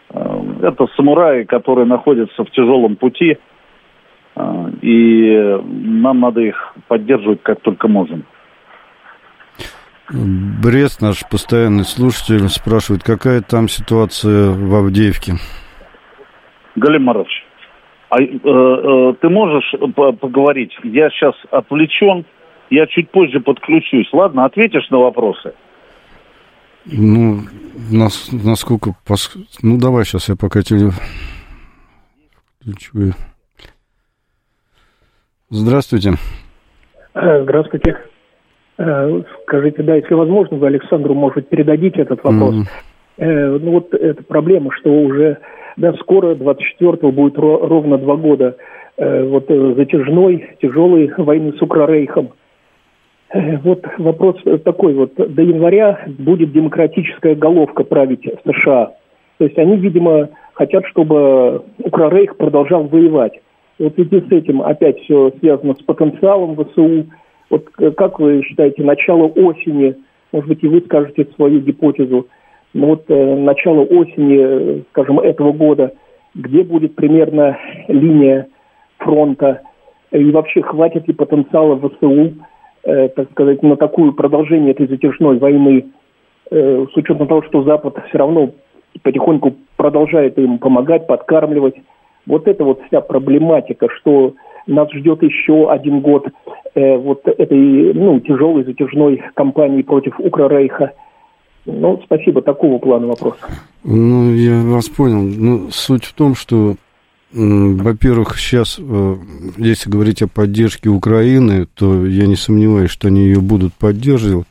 [0.10, 3.38] Э, это самураи, которые находятся в тяжелом пути,
[4.36, 8.26] э, и нам надо их поддерживать как только можем.
[10.12, 15.34] Брест, наш постоянный слушатель, спрашивает, какая там ситуация в Авдеевке?
[16.76, 17.46] Галим Марович,
[18.10, 19.72] а, э, э, ты можешь
[20.20, 20.72] поговорить?
[20.84, 22.26] Я сейчас отвлечен,
[22.72, 24.10] я чуть позже подключусь.
[24.12, 25.54] Ладно, ответишь на вопросы?
[26.86, 27.42] Ну,
[27.92, 28.96] нас, насколько...
[29.06, 29.36] Пос...
[29.62, 30.90] Ну, давай сейчас я пока тебе
[32.60, 33.14] включу.
[35.52, 36.14] Здравствуйте.
[37.14, 38.09] Э, здравствуйте.
[38.80, 42.56] Э, скажите, да, если возможно, вы Александру, может, передадите этот вопрос.
[42.56, 43.60] Mm-hmm.
[43.62, 45.40] Ну вот эта проблема, что уже
[45.76, 48.56] да, скоро, 24-го, будет ровно два года
[48.96, 52.30] э, вот затяжной, тяжелой войны с Укрорейхом.
[53.64, 55.14] Вот вопрос такой вот.
[55.16, 58.94] До января будет демократическая головка править США.
[59.38, 63.40] То есть они, видимо, хотят, чтобы Укрорейх продолжал воевать.
[63.78, 67.06] Вот в связи с этим опять все связано с потенциалом ВСУ,
[67.50, 69.96] вот э, как вы считаете, начало осени,
[70.32, 72.28] может быть, и вы скажете свою гипотезу,
[72.74, 75.94] но вот э, начало осени, э, скажем, этого года,
[76.36, 78.48] где будет примерно линия
[78.98, 79.62] фронта,
[80.12, 82.34] и вообще хватит ли потенциала ВСУ,
[82.84, 85.86] э, так сказать, на такое продолжение этой затяжной войны,
[86.52, 88.52] э, с учетом того, что Запад все равно
[89.04, 91.76] потихоньку продолжает им помогать, подкармливать.
[92.26, 94.34] Вот это вот вся проблематика, что
[94.70, 96.28] нас ждет еще один год
[96.76, 100.94] э, вот этой ну, тяжелой затяжной кампании против Укрорейха.
[101.66, 103.36] Ну, спасибо, такого плана вопрос.
[103.84, 105.22] Ну, я вас понял.
[105.22, 106.76] Ну, суть в том, что,
[107.32, 109.16] во-первых, сейчас, э,
[109.58, 114.48] если говорить о поддержке Украины, то я не сомневаюсь, что они ее будут поддерживать.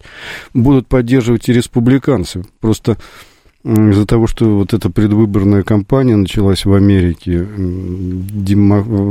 [0.54, 2.44] Будут поддерживать и республиканцы.
[2.60, 2.96] Просто
[3.64, 7.46] из-за того, что вот эта предвыборная кампания началась в Америке,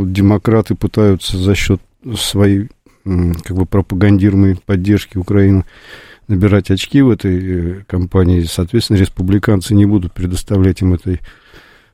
[0.03, 1.81] демократы пытаются за счет
[2.15, 2.69] своей
[3.03, 5.65] как бы пропагандируемой поддержки Украины
[6.27, 8.41] набирать очки в этой э, кампании.
[8.41, 11.21] Соответственно, республиканцы не будут предоставлять им этой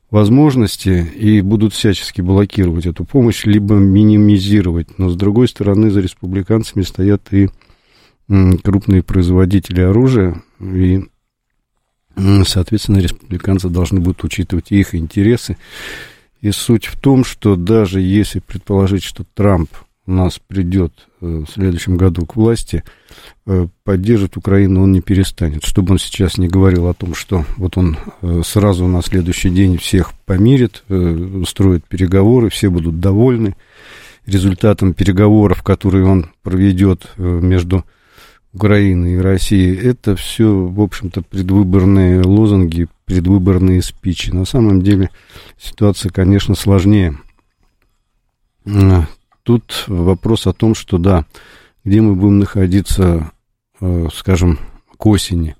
[0.10, 4.97] возможности и будут всячески блокировать эту помощь, либо минимизировать.
[4.97, 7.49] Но, с другой стороны, за республиканцами стоят и
[8.64, 11.04] крупные производители оружия, и
[12.16, 15.57] Соответственно, республиканцы должны будут учитывать их интересы.
[16.41, 19.70] И суть в том, что даже если предположить, что Трамп
[20.05, 20.91] у нас придет
[21.22, 22.84] э, в следующем году к власти,
[23.45, 25.64] э, поддерживать Украину он не перестанет.
[25.64, 29.78] Чтобы он сейчас не говорил о том, что вот он э, сразу на следующий день
[29.78, 33.55] всех помирит, устроит переговоры, все будут довольны
[34.26, 37.84] результатом переговоров, которые он проведет между
[38.54, 44.30] Украины и России, это все, в общем-то, предвыборные лозунги, предвыборные спичи.
[44.30, 45.10] На самом деле
[45.60, 47.18] ситуация, конечно, сложнее.
[48.66, 49.06] А,
[49.43, 51.26] тут вопрос о том, что да,
[51.84, 53.32] где мы будем находиться,
[53.82, 54.60] э, скажем,
[54.97, 55.56] к осени.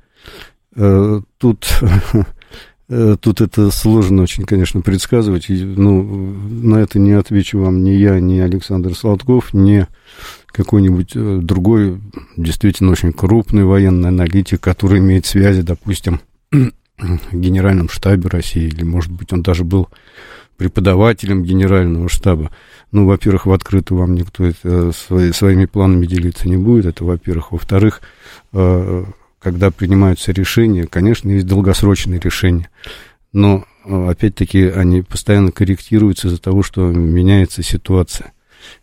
[1.38, 1.68] Тут
[2.90, 5.46] Э, тут это сложно очень, конечно, предсказывать.
[5.50, 9.88] Ну, на это не отвечу вам ни я, ни Александр Сладков, ни
[10.54, 12.00] какой-нибудь э, другой,
[12.38, 19.12] действительно очень крупный военный аналитик, который имеет связи, допустим, в Генеральном штабе России, или, может
[19.12, 19.90] быть, он даже был
[20.56, 22.52] преподавателем Генерального штаба.
[22.92, 27.04] Ну, во-первых, в открытую вам никто это, э, свои, своими планами делиться не будет, это
[27.04, 27.52] во-первых.
[27.52, 28.02] Во-вторых,
[29.44, 32.70] когда принимаются решения, конечно, есть долгосрочные решения,
[33.34, 38.32] но, э, опять-таки, они постоянно корректируются из-за того, что меняется ситуация.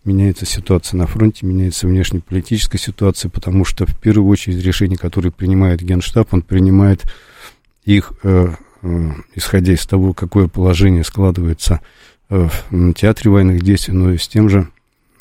[0.04, 5.82] Меняется ситуация на фронте, меняется внешнеполитическая ситуация, потому что, в первую очередь, решения, которые принимает
[5.82, 7.04] Генштаб, он принимает
[7.84, 11.80] их, э, э, исходя из того, какое положение складывается
[12.28, 14.68] э, в театре военных действий, но и с тем же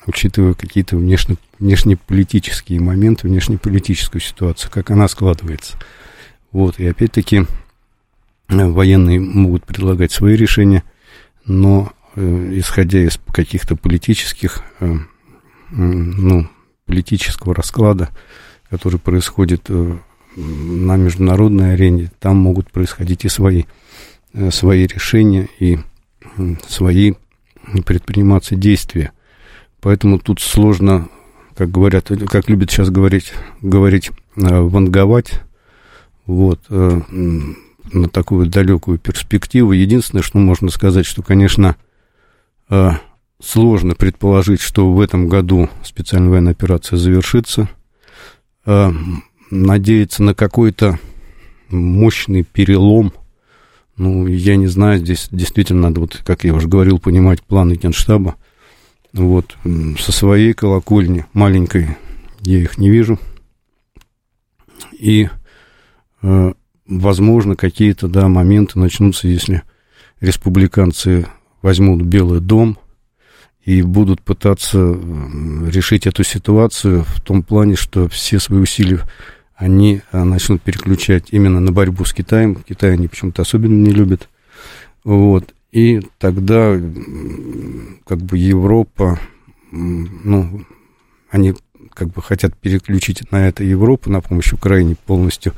[0.10, 5.78] учитывая какие-то внешне, внешнеполитические моменты, внешнеполитическую ситуацию, как она складывается.
[6.52, 7.46] Вот, и опять-таки
[8.50, 10.84] э, военные могут предлагать свои решения,
[11.46, 14.96] но исходя из каких-то политических, э,
[15.70, 16.48] ну,
[16.86, 18.10] политического расклада,
[18.70, 19.98] который происходит э,
[20.36, 23.66] на международной арене, там могут происходить и свои,
[24.34, 25.80] э, свои решения, и
[26.38, 27.14] э, свои
[27.86, 29.12] предприниматься действия.
[29.82, 31.10] Поэтому тут сложно,
[31.56, 35.42] как говорят, как любят сейчас говорить, говорить, э, ванговать,
[36.26, 37.02] вот, э,
[37.92, 39.72] на такую далекую перспективу.
[39.72, 41.89] Единственное, что можно сказать, что, конечно, э,
[43.42, 47.70] сложно предположить, что в этом году специальная военная операция завершится.
[49.50, 51.00] Надеяться на какой-то
[51.70, 53.14] мощный перелом,
[53.98, 58.36] ну, я не знаю, здесь действительно надо, вот, как я уже говорил, понимать планы Генштаба,
[59.12, 59.58] вот,
[60.00, 61.98] со своей колокольни, маленькой,
[62.42, 63.20] я их не вижу.
[64.94, 65.30] И,
[66.22, 66.54] э,
[66.88, 69.64] возможно, какие-то, да, моменты начнутся, если
[70.22, 71.28] республиканцы
[71.62, 72.78] возьмут Белый дом
[73.64, 74.78] и будут пытаться
[75.68, 79.04] решить эту ситуацию в том плане, что все свои усилия
[79.56, 82.56] они э, начнут переключать именно на борьбу с Китаем.
[82.56, 84.30] Китай они почему-то особенно не любят.
[85.04, 85.54] Вот.
[85.72, 86.80] И тогда
[88.06, 89.20] как бы Европа,
[89.72, 90.66] ну,
[91.30, 91.54] они
[91.94, 95.54] как бы хотят переключить на это Европу, на помощь Украине полностью.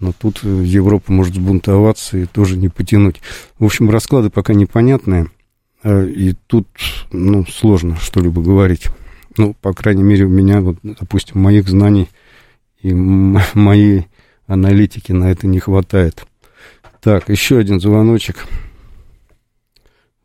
[0.00, 3.20] Но тут Европа может сбунтоваться и тоже не потянуть.
[3.58, 5.26] В общем, расклады пока непонятные.
[5.84, 6.66] А, и тут,
[7.12, 8.86] ну, сложно что-либо говорить.
[9.36, 12.08] Ну, по крайней мере, у меня, вот, допустим, моих знаний
[12.82, 12.94] и
[13.54, 14.06] моей
[14.46, 16.24] аналитики на это не хватает.
[17.02, 18.46] Так, еще один звоночек.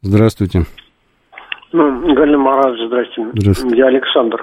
[0.02, 0.66] Здравствуйте.
[1.74, 3.28] Ну, Галина Марадович, здрасте.
[3.34, 3.78] Здравствуйте.
[3.78, 4.42] Я Александр.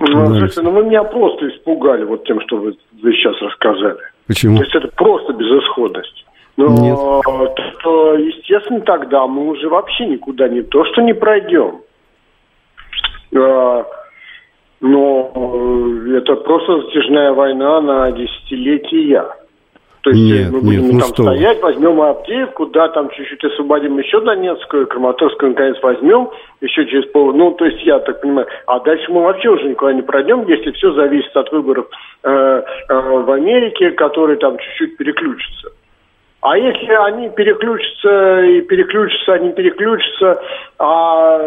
[0.00, 4.15] Ну, слушайте, ну вы меня просто испугали вот тем, что вы, вы сейчас рассказали.
[4.26, 4.56] Почему?
[4.56, 6.24] То есть это просто безысходность.
[6.56, 6.98] Но, Нет.
[7.82, 11.82] То, естественно, тогда мы уже вообще никуда не то, что не пройдем.
[13.36, 13.84] А,
[14.80, 19.26] но э, это просто затяжная война на десятилетия.
[20.06, 21.22] То есть нет, мы будем нет, ну там что?
[21.24, 26.30] стоять, возьмем Авдеевку, да, там чуть-чуть освободим еще Донецкую, Краматорскую наконец возьмем,
[26.60, 29.92] еще через пол, ну, то есть я так понимаю, а дальше мы вообще уже никуда
[29.92, 31.88] не пройдем, если все зависит от выборов
[32.22, 35.72] э, э, в Америке, которые там чуть-чуть переключатся.
[36.48, 40.40] А если они переключатся и переключатся, они переключатся,
[40.78, 41.40] а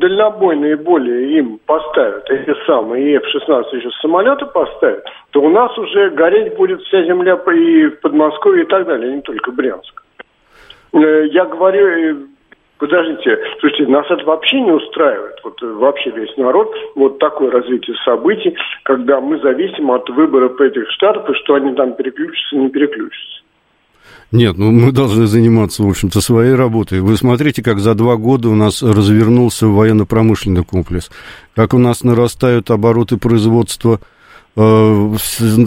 [0.00, 6.56] дальнобойные более им поставят, эти самые F-16 еще самолеты поставят, то у нас уже гореть
[6.56, 10.02] будет вся земля и в Подмосковье и так далее, не только Брянск.
[10.94, 12.16] Э, я говорю, э,
[12.80, 17.94] подождите, слушайте, нас это вообще не устраивает, вот э, вообще весь народ, вот такое развитие
[18.04, 23.43] событий, когда мы зависим от выборов этих штатов, и что они там переключатся, не переключатся.
[24.32, 27.00] Нет, ну мы должны заниматься, в общем-то, своей работой.
[27.00, 31.10] Вы смотрите, как за два года у нас развернулся военно-промышленный комплекс,
[31.54, 34.00] как у нас нарастают обороты производства
[34.56, 35.16] э,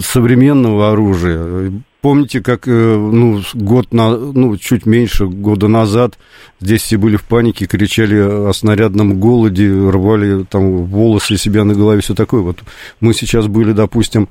[0.02, 1.72] современного оружия.
[2.00, 6.18] Помните, как э, ну, год на, ну, чуть меньше года назад
[6.60, 12.00] здесь все были в панике, кричали о снарядном голоде, рвали там волосы себя на голове,
[12.00, 12.42] все такое.
[12.42, 12.58] Вот
[13.00, 14.28] мы сейчас были, допустим,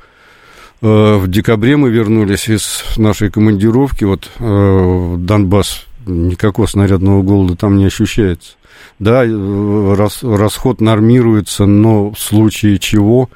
[0.81, 7.85] в декабре мы вернулись из нашей командировки, вот э, Донбасс, никакого снарядного голода там не
[7.85, 8.53] ощущается.
[8.99, 13.29] Да, э, рас, расход нормируется, но в случае чего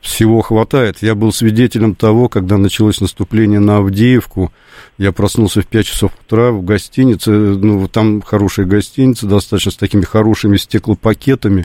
[0.00, 1.02] всего хватает.
[1.02, 4.52] Я был свидетелем того, когда началось наступление на Авдеевку.
[4.98, 7.30] Я проснулся в 5 часов утра в гостинице.
[7.30, 11.64] Ну, там хорошая гостиница, достаточно с такими хорошими стеклопакетами.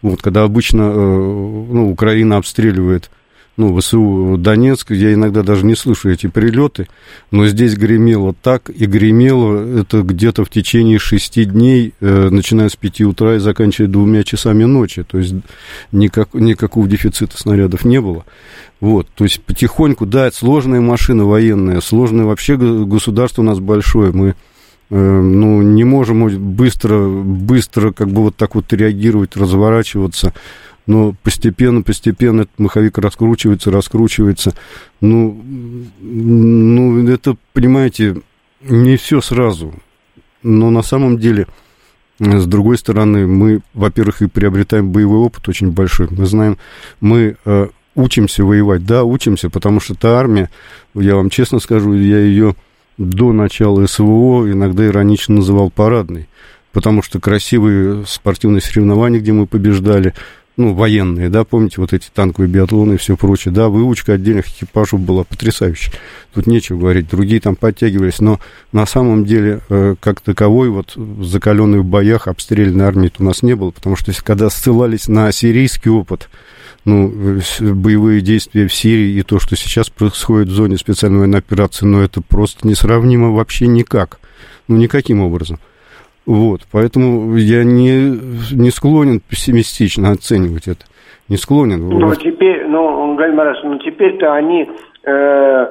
[0.00, 3.10] Вот, когда обычно ну, Украина обстреливает
[3.58, 6.86] ну, ВСУ Донецк, я иногда даже не слышу эти прилеты,
[7.32, 12.76] но здесь гремело так, и гремело это где-то в течение шести дней, э, начиная с
[12.76, 15.34] пяти утра и заканчивая двумя часами ночи, то есть
[15.90, 18.24] никак, никакого дефицита снарядов не было.
[18.80, 24.36] Вот, то есть потихоньку, да, сложная машина военная, сложное вообще государство у нас большое, мы
[24.90, 30.32] э, ну, не можем быстро, быстро как бы вот так вот реагировать, разворачиваться,
[30.88, 34.54] но постепенно, постепенно этот маховик раскручивается, раскручивается.
[35.02, 35.38] Ну,
[36.00, 38.16] ну, это, понимаете,
[38.62, 39.74] не все сразу.
[40.42, 41.46] Но на самом деле,
[42.18, 46.08] с другой стороны, мы, во-первых, и приобретаем боевой опыт очень большой.
[46.10, 46.56] Мы знаем,
[47.02, 48.86] мы э, учимся воевать.
[48.86, 50.48] Да, учимся, потому что эта армия,
[50.94, 52.56] я вам честно скажу, я ее
[52.96, 56.28] до начала СВО иногда иронично называл парадной
[56.72, 60.14] потому что красивые спортивные соревнования, где мы побеждали,
[60.58, 64.98] ну, военные, да, помните, вот эти танковые биатлоны и все прочее, да, выучка отдельных экипажей
[64.98, 65.92] была потрясающая.
[66.34, 68.40] Тут нечего говорить, другие там подтягивались, но
[68.72, 73.54] на самом деле, э, как таковой, вот закаленный в боях, обстрельной армии у нас не
[73.54, 76.28] было, потому что когда ссылались на сирийский опыт,
[76.84, 81.86] ну, боевые действия в Сирии и то, что сейчас происходит в зоне специальной военной операции,
[81.86, 84.18] ну, это просто несравнимо вообще никак,
[84.66, 85.60] ну, никаким образом.
[86.28, 88.18] Вот, поэтому я не,
[88.54, 90.84] не склонен пессимистично оценивать это.
[91.30, 91.88] Не склонен.
[91.88, 94.68] Ну, теперь, ну, Гальмараш, ну, теперь-то они
[95.04, 95.66] э,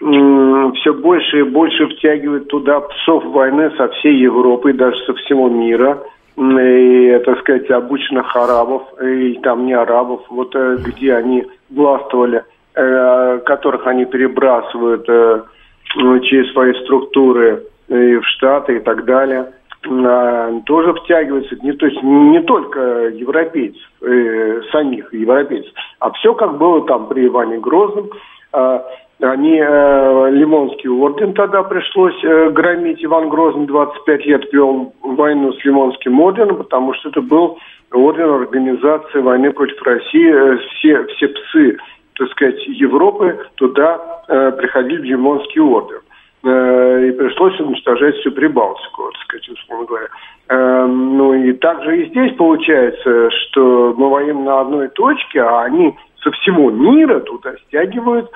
[0.00, 6.02] все больше и больше втягивают туда псов войны со всей Европы, даже со всего мира.
[6.36, 12.44] И, так сказать, обычных арабов, и там не арабов, вот э, где они властвовали,
[12.74, 15.42] э, которых они перебрасывают э,
[15.94, 19.52] через свои структуры и в Штаты и так далее–
[19.82, 26.86] тоже втягивается, не, то есть не только европейцев, э, самих европейцев, а все как было
[26.86, 28.10] там при Иване Грозном.
[28.52, 28.80] Э,
[29.22, 33.04] они, э, Лимонский орден тогда пришлось э, громить.
[33.04, 37.58] Иван Грозный 25 лет вел войну с Лимонским орденом, потому что это был
[37.92, 40.28] орден организации войны против России.
[40.28, 41.78] Э, все, все псы,
[42.16, 46.00] так сказать, Европы туда э, приходили в Лимонский орден.
[46.44, 50.08] Э, и пришлось уничтожать всю Прибалтику, так сказать, условно говоря.
[50.48, 55.96] Э, ну и также и здесь получается, что мы воюем на одной точке, а они
[56.20, 58.28] со всего мира туда стягивают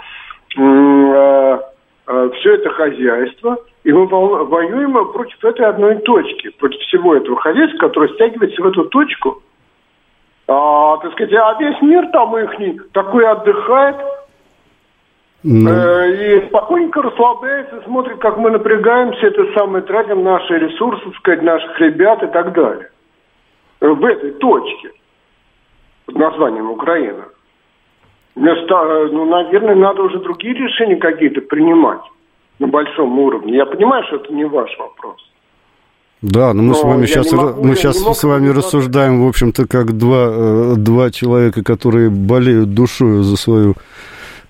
[0.56, 1.58] э,
[2.06, 8.14] все это хозяйство, и мы воюем против этой одной точки, против всего этого хозяйства, которое
[8.14, 9.42] стягивается в эту точку.
[10.46, 13.96] А, так сказать, а весь мир там их такой отдыхает,
[15.48, 15.70] ну.
[15.70, 21.78] Э, и спокойненько расслабляется, смотрит, как мы напрягаемся, это самое, тратим наши ресурсы, сказать, наших
[21.78, 22.90] ребят и так далее.
[23.80, 24.90] Э, в этой точке
[26.06, 27.26] под названием Украина.
[28.34, 32.02] Вместо, э, ну, наверное, надо уже другие решения какие-то принимать
[32.58, 33.54] на большом уровне.
[33.54, 35.30] Я понимаю, что это не ваш вопрос.
[36.22, 39.68] Да, но мы но с вами сейчас, могу, мы сейчас с вами рассуждаем, в общем-то,
[39.68, 43.74] как два, два человека, которые болеют душой за свою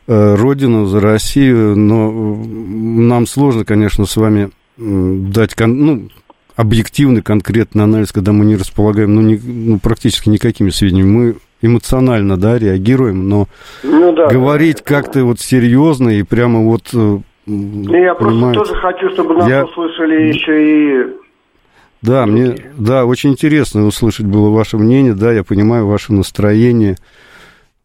[0.07, 6.09] родину, за Россию, но нам сложно, конечно, с вами дать ну,
[6.57, 11.09] объективный, конкретный анализ, когда мы не располагаем ну, не, ну, практически никакими сведениями.
[11.09, 13.49] Мы эмоционально, да, реагируем, но
[13.83, 16.91] ну, да, говорить да, как-то вот серьезно и прямо вот...
[16.95, 19.65] Э, не, я просто тоже хочу, чтобы нас я...
[19.65, 21.17] услышали еще и...
[22.03, 26.97] Да, мне, да, очень интересно услышать было ваше мнение, да, я понимаю ваше настроение.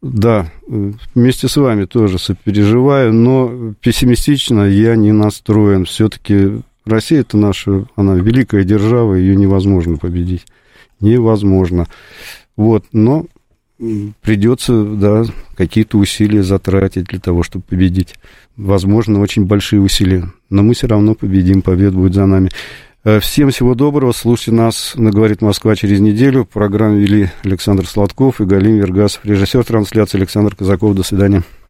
[0.02, 5.86] Да, вместе с вами тоже сопереживаю, но пессимистично я не настроен.
[5.86, 10.46] Все-таки Россия это наша, она великая держава, ее невозможно победить.
[11.00, 11.86] Невозможно.
[12.56, 13.28] Вот, но
[14.22, 15.26] придется, да,
[15.56, 18.16] какие-то усилия затратить для того, чтобы победить.
[18.58, 20.32] Возможно, очень большие усилия.
[20.50, 22.50] Но мы все равно победим, победа будет за нами.
[23.04, 24.12] Э, всем всего доброго.
[24.12, 26.46] Слушайте нас на «Говорит Москва» через неделю.
[26.46, 29.26] Программу вели Александр Сладков и Галим Вергасов.
[29.26, 30.96] Режиссер трансляции Александр Казаков.
[30.96, 31.44] До свидания.